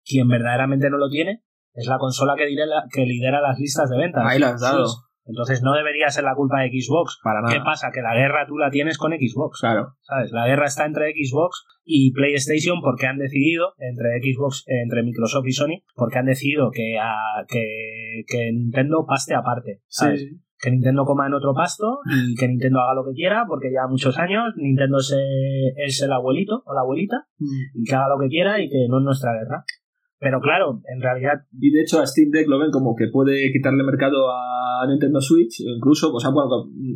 [0.03, 3.97] quien verdaderamente no lo tiene es la consola que, lidera, que lidera las listas de
[3.97, 4.23] ventas.
[4.25, 4.85] Ahí la has dado.
[5.29, 7.19] Entonces no debería ser la culpa de Xbox.
[7.23, 7.53] Para nada.
[7.53, 7.91] ¿Qué pasa?
[7.93, 9.59] Que la guerra tú la tienes con Xbox.
[9.61, 9.93] Claro.
[10.01, 10.31] ¿Sabes?
[10.31, 15.51] La guerra está entre Xbox y PlayStation porque han decidido, entre Xbox, entre Microsoft y
[15.53, 19.81] Sony, porque han decidido que, a- que, que Nintendo paste aparte.
[19.87, 20.21] ¿sabes?
[20.21, 20.29] Sí.
[20.61, 23.87] Que Nintendo coma en otro pasto y que Nintendo haga lo que quiera, porque ya
[23.87, 25.15] muchos años Nintendo es,
[25.77, 27.27] es el abuelito o la abuelita
[27.73, 29.63] y que haga lo que quiera y que no es nuestra guerra.
[30.19, 33.51] Pero claro, en realidad Y de hecho a Steam Deck lo ven como que puede
[33.53, 36.49] quitarle mercado a Nintendo Switch, incluso, o sea, bueno,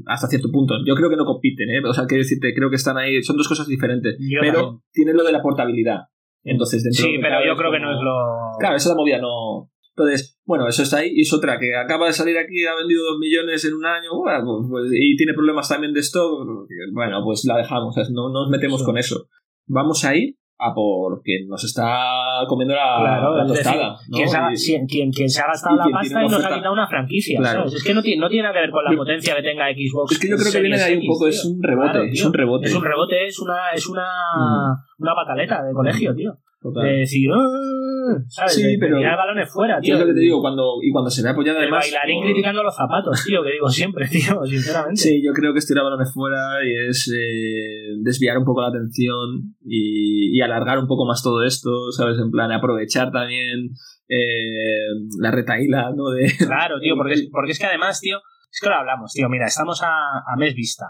[0.07, 0.75] hasta cierto punto.
[0.85, 1.81] Yo creo que no compiten, ¿eh?
[1.87, 4.17] O sea, quiero decirte, creo que están ahí, son dos cosas diferentes.
[4.19, 4.81] Yo pero también.
[4.91, 6.01] tiene lo de la portabilidad.
[6.43, 8.59] Entonces, dentro sí, de pero yo creo que no es lo...
[8.59, 9.69] Claro, esa es la movida, no.
[9.95, 11.11] Entonces, bueno, eso está ahí.
[11.13, 14.09] Y es otra que acaba de salir aquí, ha vendido dos millones en un año,
[14.17, 16.45] bueno, pues, pues, y tiene problemas también de stock.
[16.91, 18.85] Bueno, pues la dejamos, o sea, no nos metemos Sí.
[18.85, 19.27] con eso.
[19.67, 23.89] Vamos a ir a por quien nos está comiendo la, Claro, la es decir, tostada.
[24.07, 24.15] ¿no?
[24.17, 26.53] quien, se ha, Y- si- quien- quien se ha gastado la pasta y nos ha
[26.55, 27.39] quitado una franquicia.
[27.39, 27.59] Claro.
[27.61, 27.73] ¿sabes?
[27.75, 30.11] Es que no tiene, no tiene nada que ver con la potencia que tenga Xbox.
[30.13, 32.25] es que yo creo que viene de ahí un poco, es un rebote, Claro, es
[32.25, 32.65] un rebote.
[32.67, 34.03] Es un rebote, es una, es una,
[34.37, 35.03] Mm.
[35.03, 36.37] una pataleta de colegio, tío.
[36.63, 36.83] Total.
[36.85, 38.55] De decir, "Ah", ¿sabes?
[38.55, 39.93] Sí, de, de pero- tirar balones fuera, Yo tío.
[39.95, 41.83] es lo que te digo, cuando, y cuando se ve apoyada El además.
[41.83, 44.95] bailarín por- criticando los zapatos, tío, que digo siempre, tío, sinceramente.
[45.01, 48.69] Sí, yo creo que es tirar balones fuera y es eh, desviar un poco la
[48.69, 52.17] atención y, y alargar un poco más todo esto, ¿sabes?
[52.17, 53.71] En plan, aprovechar también
[54.07, 54.87] eh,
[55.19, 56.09] la retaíla, ¿no?
[56.11, 58.17] De, Claro, tío, porque es, porque es que además, tío,
[58.51, 59.27] es que lo hablamos, tío.
[59.29, 60.85] Mira, estamos a, a mes vista.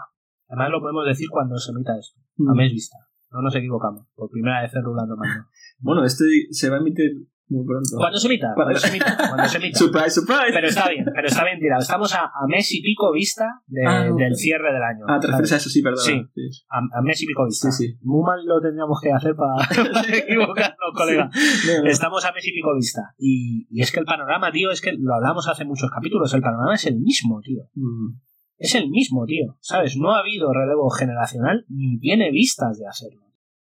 [0.48, 2.20] Además lo podemos decir cuando se emita esto.
[2.48, 2.96] A mes vista.
[3.30, 4.06] No nos equivocamos.
[4.14, 5.46] Por primera vez en Rulando Mando.
[5.78, 7.12] Bueno, este se va a emitir
[7.46, 7.96] muy pronto.
[7.98, 8.52] ¿Cuándo se emita?
[8.54, 9.16] Cuando se emita.
[9.28, 9.78] Cuando se emita.
[9.78, 10.50] Surprise, surprise.
[10.54, 11.82] Pero está bien, pero está bien tirado.
[11.82, 14.16] Estamos a, a mes y pico vista de- Ah, no.
[14.16, 15.04] del cierre del año.
[15.06, 16.02] Ah, te refieres a eso, sí, perdón.
[16.04, 16.22] Sí.
[16.70, 17.70] A, a mes y pico vista.
[17.70, 17.98] Sí, sí.
[18.02, 21.28] Muy mal lo tendríamos que hacer para, para equivocarnos, colega.
[21.84, 23.02] Estamos a mes y pico vista.
[23.18, 26.32] Y, y es que el panorama, tío, es que lo hablamos hace muchos capítulos.
[26.32, 27.64] El panorama es el mismo, tío.
[27.74, 28.16] Mm.
[28.56, 29.58] es el mismo, tío.
[29.60, 29.96] ¿Sabes?
[29.98, 33.20] No ha habido relevo generacional ni tiene vistas de hacerlo.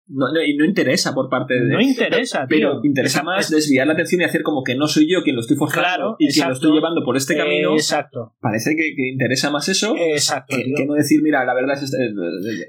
[0.08, 1.70] No, no, y no interesa por parte de.
[1.74, 2.90] No interesa, pero tío.
[2.90, 5.42] interesa Es- más desviar la atención y hacer como que no soy yo quien lo
[5.42, 6.50] estoy forjando Claro, y quien exacto.
[6.50, 7.74] lo estoy llevando por este camino.
[7.74, 8.36] Exacto.
[8.42, 11.92] Parece que, que interesa más eso Exacto, que, no decir, mira, la verdad es.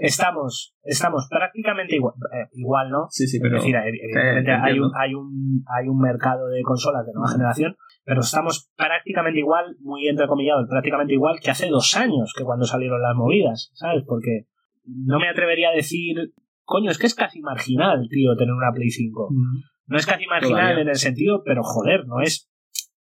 [0.01, 3.07] Estamos, estamos prácticamente igual, eh, igual, ¿no?
[3.11, 3.57] Sí, sí, Es pero.
[3.57, 8.21] decir, evidentemente hay, un, hay, un, hay un mercado de consolas de nueva generación, pero
[8.21, 13.14] estamos prácticamente igual, muy entrecomillado, prácticamente igual que hace dos años que cuando salieron las
[13.16, 14.05] movidas, ¿sabes?
[14.07, 14.47] Porque
[14.85, 16.33] no me atrevería a decir,
[16.72, 19.28] coño, es que es casi marginal, tío, tener una Play 5.
[19.30, 19.61] Mm.
[19.88, 20.82] No es casi marginal Todavía.
[20.82, 22.48] en el sentido, pero joder, no es.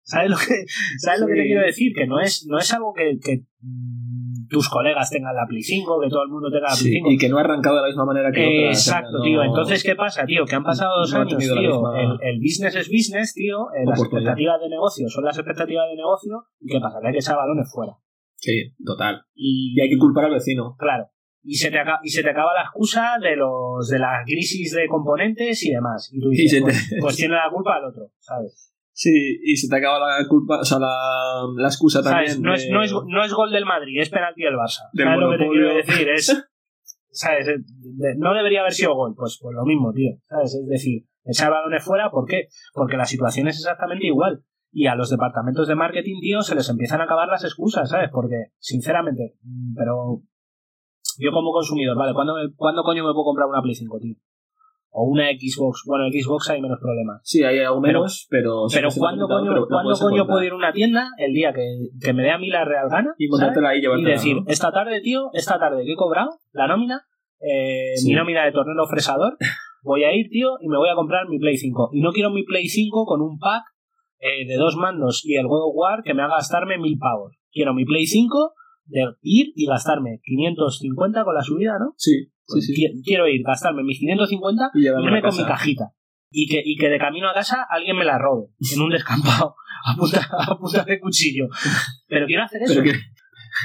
[0.03, 0.65] ¿Sabes lo que,
[0.97, 1.93] ¿sabes lo que te quiero decir?
[1.95, 3.45] Que no es, no es algo que, que,
[4.49, 7.11] tus colegas tengan la Play 5, que todo el mundo tenga la Play Sí, 5.
[7.11, 8.87] y que no ha arrancado de la misma manera que otras.
[8.87, 9.43] Exacto, no- tío.
[9.43, 10.43] Entonces, ¿qué pasa, tío?
[10.45, 11.55] Que han pasado dos no años, tío.
[11.55, 13.71] misma El, el business es business, tío.
[13.71, 16.43] Eh, las expectativas de negocio son las expectativas de negocio.
[16.59, 16.99] ¿Y qué pasa?
[16.99, 17.93] Que hay que echar balones fuera.
[18.35, 19.21] Sí, total.
[19.33, 20.75] Y, Y hay que culpar al vecino.
[20.77, 21.05] Claro.
[21.43, 24.73] Y se, te acaba, y se te acaba la excusa de los de la crisis
[24.73, 26.09] de componentes y demás.
[26.13, 28.71] Y tú dices, te- pues, pues tiene la culpa el otro, ¿sabes?
[28.93, 30.93] Sí, y se te acaba la culpa, o sea, la,
[31.55, 32.41] la excusa también.
[32.41, 34.81] No, es, no, es, no es gol del Madrid, es penalti del Barça.
[34.93, 36.09] Del ¿Sabes lo que te quiero decir?
[36.09, 36.49] Es,
[37.09, 37.47] ¿sabes?
[38.17, 39.15] No debería haber sido gol.
[39.17, 40.11] Pues, pues lo mismo, tío.
[40.27, 40.53] ¿Sabes?
[40.55, 42.49] Es decir, echar balones fuera, ¿por qué?
[42.73, 44.43] Porque la situación es exactamente igual.
[44.73, 48.09] Y a los departamentos de marketing, tío, se les empiezan a acabar las excusas, ¿sabes?
[48.11, 50.21] Porque, sinceramente, mm, pero
[51.21, 52.13] yo como consumidor, ¿vale?
[52.13, 54.15] ¿Cuándo, me- ¿cuándo coño me puedo comprar una Play 5, tío?
[54.93, 55.83] O una Xbox.
[55.87, 57.21] Bueno, Xbox hay menos problemas.
[57.23, 58.65] Sí, hay algo Pero- menos, pero.
[58.73, 60.27] Pero que se ¿cuándo me ha coño, pero ¿cuándo coño soportar.
[60.27, 61.63] puedo ir a una tienda el día que,
[62.03, 63.13] que me dé a mí la real gana?
[63.17, 64.43] Y montártela ahí y decir, ¿no?
[64.47, 67.03] esta tarde, tío, esta tarde que he cobrado la nómina,
[67.39, 68.09] eh, Sí.
[68.09, 69.37] mi nómina de tornero fresador,
[69.83, 71.91] voy a ir, tío, y me voy a comprar mi Play 5.
[71.93, 73.63] Y no quiero mi Play 5 con un pack
[74.19, 77.37] eh, de dos mandos y el God of War que me haga gastarme mil pavos.
[77.53, 78.53] Quiero mi Play 5
[78.85, 81.93] de ir y gastarme 550 con la subida, ¿no?
[81.97, 82.73] Sí, sí, sí.
[82.73, 85.91] Qui- Quiero ir, gastarme mis 550 Y irme con mi cajita.
[86.33, 89.55] Y que, y que de camino a casa alguien me la robe en un descampado
[89.85, 91.47] a punta, a punta de cuchillo.
[92.07, 92.81] Pero quiero hacer eso.
[92.83, 92.97] Pero.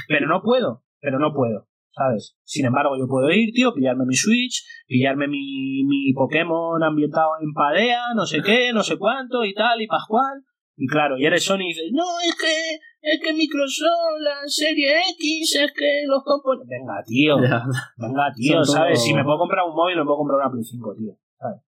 [0.09, 2.35] Pero no puedo, pero no puedo, ¿sabes?
[2.43, 7.53] Sin embargo, yo puedo ir, tío, pillarme mi Switch, pillarme mi, mi Pokémon ambientado en
[7.53, 10.43] Padea, no sé qué, no sé cuánto y tal, y pascual.
[10.75, 14.95] Y claro, y eres Sony y dices, no, es que, es que Microsoft, la serie
[15.17, 16.69] X, es que los componentes...
[16.79, 17.63] Venga, tío, Ya.
[17.97, 18.99] venga, tío, Son ¿sabes?
[18.99, 21.61] todo- Si me puedo comprar un móvil, me puedo comprar una Play 5, tío, ¿sabes?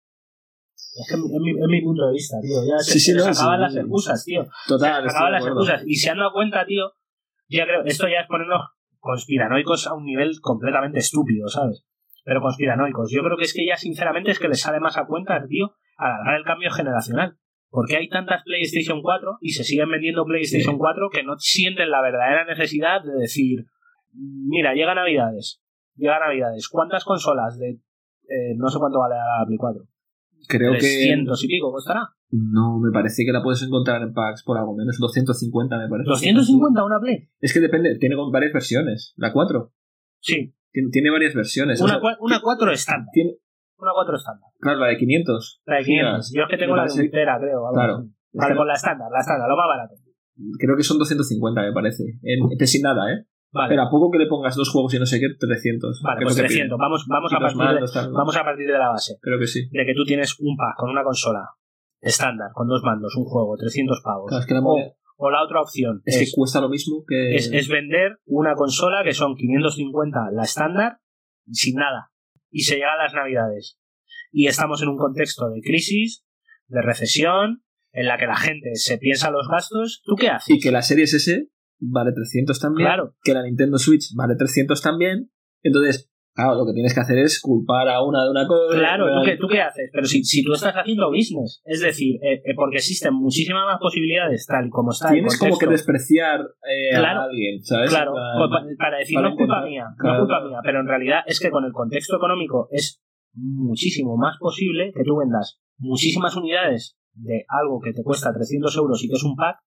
[1.00, 2.58] Es que es mi, es mi punto de vista, tío.
[2.68, 3.62] Ya se, Sí, sí, se no, acaban sí.
[3.62, 4.46] las excusas, tío.
[4.66, 5.82] Total, Se acaban las excusas.
[5.86, 6.92] Y se han dado cuenta, tío.
[7.48, 8.62] Ya creo, esto ya es ponernos
[8.98, 11.84] conspiranoicos a un nivel completamente estúpido, ¿sabes?
[12.24, 13.10] Pero conspiranoicos.
[13.12, 15.72] Yo creo que es que ya, sinceramente, es que les sale más a cuenta, tío,
[15.96, 17.38] alargar el cambio generacional.
[17.70, 21.90] ¿Por qué hay tantas PlayStation 4 y se siguen vendiendo PlayStation 4 que no sienten
[21.90, 23.66] la verdadera necesidad de decir,
[24.12, 25.60] mira, llega Navidades,
[25.96, 27.70] llega Navidades, ¿cuántas consolas de...
[28.28, 29.82] eh, no sé cuánto vale la Play 4?
[30.48, 30.78] Creo que.
[30.78, 32.08] 300 y pico costará.
[32.30, 34.96] No, me parece que la puedes encontrar en packs por algo menos.
[34.98, 36.08] 250, me parece.
[36.08, 37.28] 250 una Play.
[37.40, 39.14] Es que depende, tiene varias versiones.
[39.16, 39.72] La 4.
[40.20, 41.80] Sí, Tiene, tiene varias versiones.
[41.80, 43.08] o una, sea, 4 estándar.
[43.12, 43.32] tiene,
[43.78, 44.50] Una 4 estándar.
[44.58, 45.62] claro, la de 500.
[45.66, 46.10] La de 500.
[46.10, 46.32] gigas.
[46.34, 47.58] Yo es que tengo la de parece- un tera, creo.
[47.66, 47.94] algo Claro.
[47.98, 48.12] así.
[48.32, 49.94] Vale, con la estándar, la estándar, lo más barato.
[50.58, 52.04] Creo que son 250, me parece.
[52.22, 53.24] En, en- sin nada, ¿eh?
[53.50, 56.02] Vale, Pero a poco que le pongas dos juegos y no sé qué, 300.
[56.04, 56.78] vale pues es lo que 300.
[56.78, 58.12] Vamos, vamos, a partir de, mandos, tal.
[58.12, 59.16] vamos a partir de la base.
[59.22, 59.68] Creo que sí.
[59.72, 61.48] De que tú tienes un pack con una consola
[62.00, 64.28] estándar, con dos mandos, un juego, 300 pavos.
[64.28, 64.76] Claro, es que la o,
[65.16, 67.36] o la otra opción es, es, que cuesta lo mismo que.
[67.36, 70.98] es, es vender una consola que son 550 la estándar,
[71.50, 72.10] sin nada.
[72.50, 73.78] Y se llega a las navidades.
[74.30, 76.24] Y estamos en un contexto de crisis,
[76.66, 80.02] de recesión, en la que la gente se piensa los gastos.
[80.04, 80.56] ¿Tú qué haces?
[80.56, 82.86] Y que la Series S vale 300 también.
[82.86, 83.14] Claro.
[83.22, 85.30] Que la Nintendo Switch vale 300 también.
[85.62, 88.78] Entonces, claro, lo que tienes que hacer es culpar a una de una cosa.
[88.78, 89.90] Claro, ¿tú qué, tú qué haces?
[89.92, 93.78] Pero si, si tú estás haciendo business, es decir, eh, eh, porque existen muchísimas más
[93.80, 97.20] posibilidades, tal y como está el Tienes como que despreciar eh, Claro.
[97.20, 97.90] a alguien, ¿sabes?
[97.90, 100.80] Claro, pues pa- para decir, para no es culpa mía, no es culpa mía, pero
[100.80, 103.02] en realidad es que con el contexto económico es
[103.34, 109.02] muchísimo más posible que tú vendas muchísimas unidades de algo que te cuesta 300 euros
[109.04, 109.58] y que es un pack.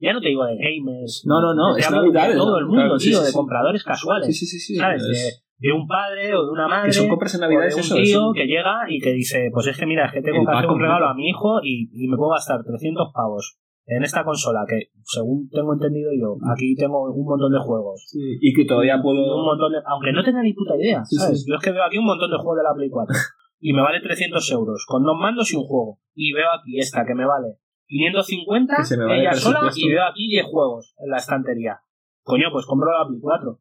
[0.00, 2.96] Ya no te digo de gamers, No, no, no, te es de todo el mundo,
[2.96, 4.26] tío, de compradores casuales.
[4.26, 4.58] Sí, sí, sí.
[4.58, 4.76] sí.
[4.76, 5.02] ¿Sabes?
[5.02, 6.86] Es- De, de un padre o de una madre.
[6.86, 7.94] que son compras en o Navidades, de un eso.
[7.96, 8.32] tío eso.
[8.34, 10.80] que llega y que dice, pues es que mira, es que tengo que hacer un
[10.80, 14.88] regalo a mi hijo y, y me puedo gastar 300 pavos en esta consola que,
[15.04, 18.04] según tengo entendido yo, aquí tengo un montón de juegos.
[18.06, 19.36] Sí, Y que todavía Un puedo.
[19.44, 21.42] montón de, aunque no tenga ni puta idea, Sí, ¿sabes?
[21.44, 21.50] sí.
[21.50, 23.14] Yo es que veo aquí un montón de juegos de la Play 4
[23.60, 25.98] y me vale 300 euros con dos mandos y un juego.
[26.14, 27.58] Y veo aquí esta que me vale
[27.90, 31.16] 550 Que se me va de ella sola y veo aquí 10 juegos en la
[31.18, 31.80] estantería.
[32.22, 33.60] Coño, pues compro la Play 4.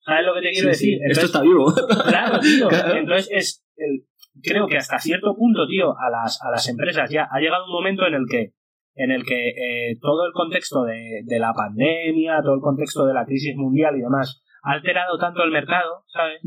[0.00, 0.90] ¿Sabes lo que te quiero Sí, sí.
[0.92, 0.98] decir?
[1.10, 1.72] Esto Entonces, está vivo.
[2.08, 2.68] Claro, tío.
[2.68, 2.94] Claro.
[2.94, 4.04] Entonces es el-
[4.42, 7.72] creo que hasta cierto punto, tío, a las, a las empresas ya ha llegado un
[7.72, 8.52] momento en el que
[9.00, 13.14] en el que eh, todo el contexto de, de la pandemia, todo el contexto de
[13.14, 16.40] la crisis mundial y demás ha alterado tanto el mercado, ¿sabes?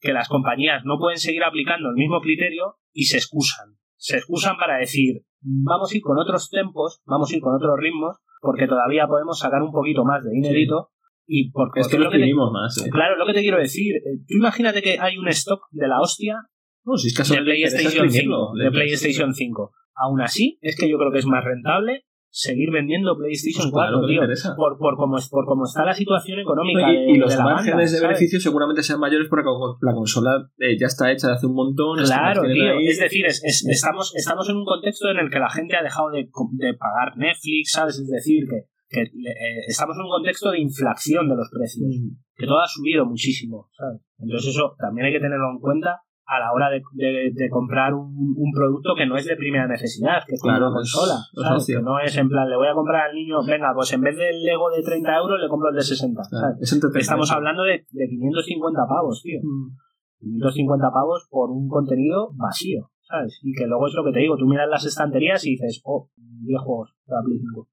[0.00, 3.76] Que las compañías no pueden seguir aplicando el mismo criterio y se excusan.
[3.98, 7.76] Se excusan para decir, vamos a ir con otros tempos, vamos a ir con otros
[7.78, 10.90] ritmos, porque todavía podemos sacar un poquito más de dinerito
[11.26, 12.78] y porque Es que lo que te- más.
[12.86, 12.90] eh.
[12.90, 13.96] Claro, lo que te quiero decir.
[13.96, 16.36] eh, Tú imagínate que hay un stock de la hostia
[16.84, 18.04] No, si es que de PlayStation 5.
[18.04, 18.52] exprimirlo.
[18.54, 19.72] De PlayStation 5.
[19.96, 22.04] Aún así, es que yo creo que es más rentable
[22.38, 24.54] seguir vendiendo PlayStation Pues claro, 4, que le tío.
[24.56, 26.86] Por, por, cómo, es- por cómo está la situación económica.
[26.92, 29.48] Y, de, y los de márgenes de beneficio seguramente sean mayores porque
[29.82, 31.98] la consola eh, ya está hecha de hace un montón.
[32.04, 32.72] Claro, tío.
[32.78, 32.86] ahí.
[32.86, 35.82] Es decir, es- es- estamos, estamos en un contexto en el que la gente ha
[35.82, 37.98] dejado de, de pagar Netflix, ¿sabes?
[37.98, 41.88] Es decir, que, que eh, estamos en un contexto de inflación de los precios.
[41.90, 42.16] Mm.
[42.36, 44.00] que todo ha subido muchísimo, ¿sabes?
[44.20, 47.94] Entonces eso también hay que tenerlo en cuenta a la hora de, de- de comprar
[47.94, 51.14] un, un producto que no es de primera necesidad, que es como Claro, una consola,
[51.32, 51.66] es ¿sabes?
[51.66, 54.16] Que no es en plan, le voy a comprar al niño, venga, pues en vez
[54.16, 56.62] del Lego de 30 euros le compro el de 60, Claro, ¿sabes?
[56.62, 56.98] es entretenimiento.
[57.00, 59.40] Estamos hablando de, de 550 pavos, tío.
[59.42, 59.72] Mm.
[60.20, 63.40] 550 pavos por un contenido vacío, ¿sabes?
[63.42, 66.10] Y que luego es lo que te digo, tú miras las estanterías y dices, oh,
[66.16, 67.68] 10 juegos la Play 5.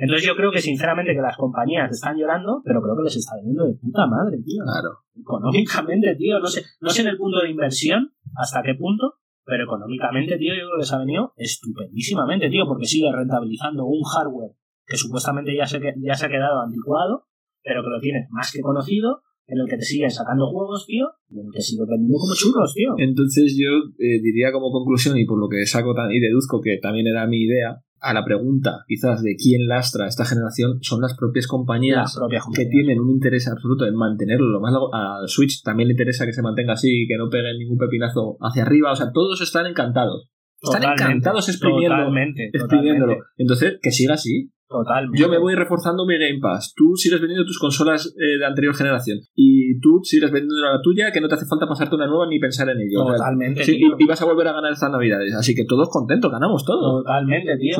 [0.00, 3.36] Entonces yo creo que sinceramente que las compañías están llorando, pero creo que les está
[3.36, 4.62] viniendo de puta madre, tío.
[4.64, 4.90] Claro.
[5.14, 9.64] Económicamente, tío, no sé, no sé en el punto de inversión hasta qué punto, pero
[9.64, 14.52] económicamente, tío, yo creo que les ha venido estupendísimamente, tío, porque sigue rentabilizando un hardware
[14.86, 17.26] que supuestamente ya se, que- ya se ha quedado anticuado,
[17.62, 21.08] pero que lo tienes más que conocido, en el que te siguen sacando juegos, tío,
[21.28, 22.94] y en el que sigue vendiendo como churros, tío.
[22.98, 27.06] Entonces yo eh, diría como conclusión y por lo que saco y deduzco que también
[27.08, 31.46] era mi idea, a la pregunta quizás de quién lastra esta generación son las propias
[31.46, 32.18] compañías
[32.54, 34.94] que tienen un interés absoluto en mantenerlo lo más largo.
[34.94, 38.62] A Switch también le interesa que se mantenga así, que no pegue ningún pepinazo hacia
[38.62, 38.92] arriba.
[38.92, 40.30] O sea, todos están encantados.
[40.62, 43.12] Están Totalmente, encantados exprimiendo, Totalmente, exprimiéndolo.
[43.12, 44.50] totalmente, Entonces, que siga así.
[44.70, 45.18] Totalmente.
[45.20, 46.72] Yo me voy reforzando mi Game Pass.
[46.76, 49.18] Tú sigues vendiendo tus consolas eh, de anterior generación.
[49.34, 52.38] Y tú sigues vendiendo la tuya, que no te hace falta pasarte una nueva ni
[52.38, 53.04] pensar en ello.
[53.04, 55.34] Totalmente, sí, y, y vas a volver a ganar estas navidades.
[55.34, 57.02] Así que todos contentos, ganamos todos.
[57.04, 57.76] Totalmente, tío.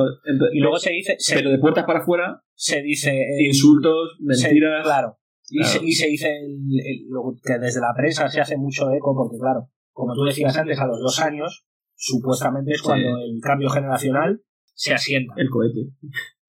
[0.53, 4.49] Y luego se dice, se, pero de puertas para afuera, se dice eh, insultos, se-
[4.49, 4.83] mentiras.
[4.85, 5.17] claro.
[5.49, 5.81] Y, Claro.
[5.81, 9.15] Se, y se dice el- el- lo que desde la prensa se hace mucho eco,
[9.17, 11.65] porque claro, como tú decías antes, a los dos años,
[11.97, 12.85] supuestamente es Sí.
[12.85, 14.43] cuando el cambio generacional
[14.75, 15.35] se asienta.
[15.37, 15.91] El cohete.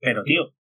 [0.02, 0.54] Pero, tío,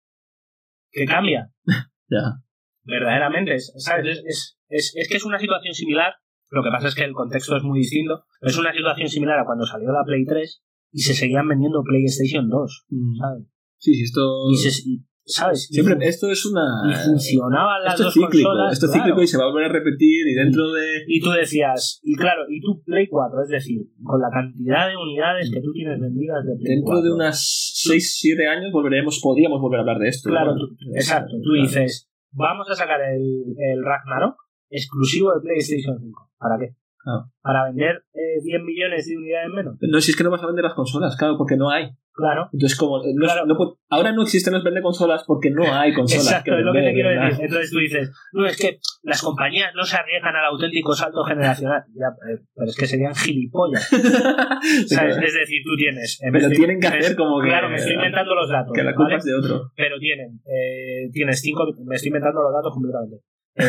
[0.92, 1.51] ¿qué cambia?
[2.11, 2.40] Ya.
[2.85, 4.22] Verdaderamente, es, ¿sabes?
[4.24, 6.14] Es, es, es, que es una situación similar.
[6.48, 8.24] Lo que pasa es que el contexto es muy distinto.
[8.40, 12.48] Es una situación similar a cuando salió la Play 3, y se seguían vendiendo PlayStation
[12.48, 12.87] 2,
[13.20, 13.44] ¿sabes?
[13.77, 14.51] Sí, sí, esto.
[14.51, 15.69] Y se- y, ¿Sabes?
[15.71, 16.64] Siempre, y, esto es una.
[16.88, 18.49] y funcionaban las esto es dos cíclico.
[18.49, 18.73] consolas.
[18.73, 19.05] esto es claro.
[19.05, 20.27] cíclico y se va a volver a repetir.
[20.27, 20.87] Y dentro de.
[21.07, 24.97] Y tú decías, y claro, y tú Play 4, es decir, con la cantidad de
[24.97, 29.21] unidades que tú tienes vendidas de Play Dentro 4, de unas 6, 7 años volveremos,
[29.23, 30.31] podríamos volver a hablar de esto.
[30.31, 30.67] Claro, ¿no?
[30.67, 31.37] tú- exacto.
[31.43, 34.37] Tú dices, vamos a sacar el, el Ragnarok
[34.71, 36.31] exclusivo de PlayStation 5.
[36.38, 36.75] ¿Para qué?
[37.09, 37.31] Claro.
[37.40, 39.77] ¿Para vender eh, 10 millones de unidades menos?
[39.81, 41.88] No, si es que no vas a vender las consolas, claro, porque no hay.
[42.13, 42.50] Claro.
[42.52, 42.98] Entonces, como.
[42.98, 43.46] no Claro.
[43.46, 43.56] no
[43.90, 46.27] ahora no existen los vende consolas porque no hay consolas.
[46.27, 47.29] Exacto, es lo que te quiero ¿verdad?
[47.29, 47.44] decir.
[47.44, 51.85] Entonces tú dices, no, es que las compañías no se arriesgan al auténtico salto generacional.
[51.94, 53.88] Ya, eh, pero es que serían gilipollas.
[54.61, 55.15] Sí, ¿sabes?
[55.15, 55.27] claro.
[55.29, 56.19] Es decir, tú tienes.
[56.21, 57.48] eh, Pero estoy- tienen que hacer como que.
[57.48, 58.73] Claro, me estoy inventando los datos.
[58.75, 59.19] Que la culpa ¿vale?
[59.19, 59.71] es de otro.
[59.77, 63.23] Pero tienen, eh, tienes 5, me estoy inventando los datos completamente.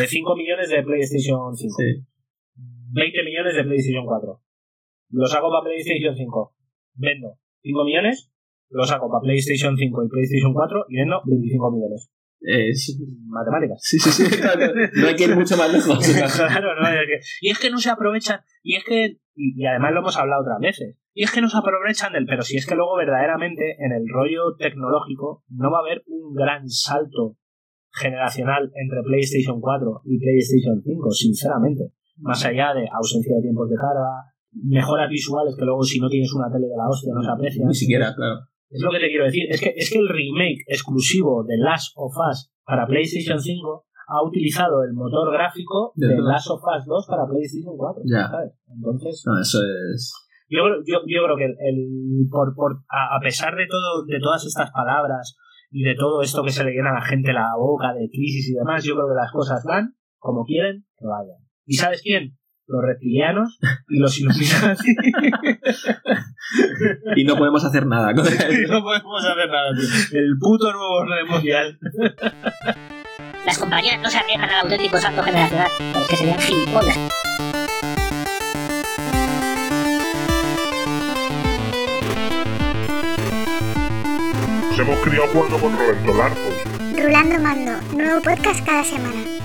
[0.06, 1.74] 5 millones de PlayStation 5.
[1.78, 2.04] Sí.
[2.92, 4.42] 20 millones de PlayStation 4.
[5.10, 6.54] Lo saco para PlayStation 5.
[6.94, 8.30] Vendo 5 millones.
[8.70, 12.10] Lo saco para PlayStation 5 y PlayStation 4 y vendo 25 millones.
[12.40, 13.78] Es- Matemáticas.
[13.82, 14.40] Sí, sí, sí.
[14.40, 15.98] claro, no hay que ir mucho más lejos.
[16.36, 19.66] claro, no, es que- y es que no se aprovechan, y es que, y, y
[19.66, 22.56] además lo hemos hablado otras veces, y es que no se aprovechan del, pero si
[22.56, 27.36] es que luego verdaderamente en el rollo tecnológico no va a haber un gran salto
[27.92, 31.92] generacional entre PlayStation 4 y PlayStation 5, sinceramente.
[32.20, 34.10] Más allá de ausencia de tiempos de carga,
[34.52, 37.66] mejoras visuales que luego si no tienes una tele de la hostia no se aprecian.
[37.68, 38.40] Ni siquiera, claro.
[38.68, 39.46] Es lo que te quiero decir.
[39.50, 44.22] Es que, es que el remake exclusivo de Last of Us para PlayStation 5 ha
[44.26, 46.06] utilizado el motor gráfico de.
[46.22, 48.02] Last of Us 2 para PlayStation 4.
[48.06, 48.28] Ya.
[48.28, 48.52] ¿sabes?
[48.68, 49.58] Entonces, No, eso
[49.94, 50.12] es.
[50.48, 54.04] yo, creo- yo, yo creo que el, el- por, por, a, a pesar de todo,
[54.06, 55.36] de todas estas palabras
[55.70, 58.50] y de todo esto que se le llena a la gente la boca de crisis
[58.50, 61.38] y demás, yo creo que las cosas van como quieren que vayan.
[61.66, 62.36] ¿Y sabes quién?
[62.66, 63.58] Los reptilianos
[63.88, 64.94] y los Illuminati.
[67.16, 68.14] Y no podemos hacer nada.
[68.14, 70.18] con Y no podemos hacer nada, tío.
[70.18, 71.78] El puto nuevo orden mundial.
[73.44, 76.98] Las compañías no se arriesgan al auténtico salto generacional, pero es que serían gilipollas.
[84.70, 86.54] Nos hemos criado jugando con Roberto Larcos.
[86.96, 89.39] Rulando Mando, nuevo podcast cada semana.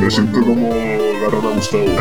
[0.00, 1.96] Me siento como la rana Gustavo.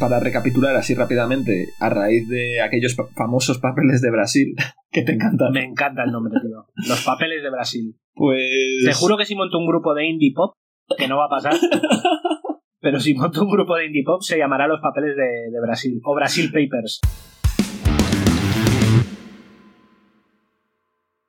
[0.00, 4.54] Para recapitular así rápidamente, a raíz de aquellos pa- famosos papeles de Brasil
[4.90, 6.66] que te encantan, Me encanta el nombre, tío.
[6.88, 7.94] Los papeles de Brasil.
[8.14, 8.82] Pues.
[8.84, 10.54] Te juro que si monto un grupo de indie pop,
[10.96, 11.54] que no va a pasar.
[12.80, 16.00] Pero si monto un grupo de indie pop, se llamará Los Papeles de, de Brasil.
[16.04, 17.00] O Brasil Papers.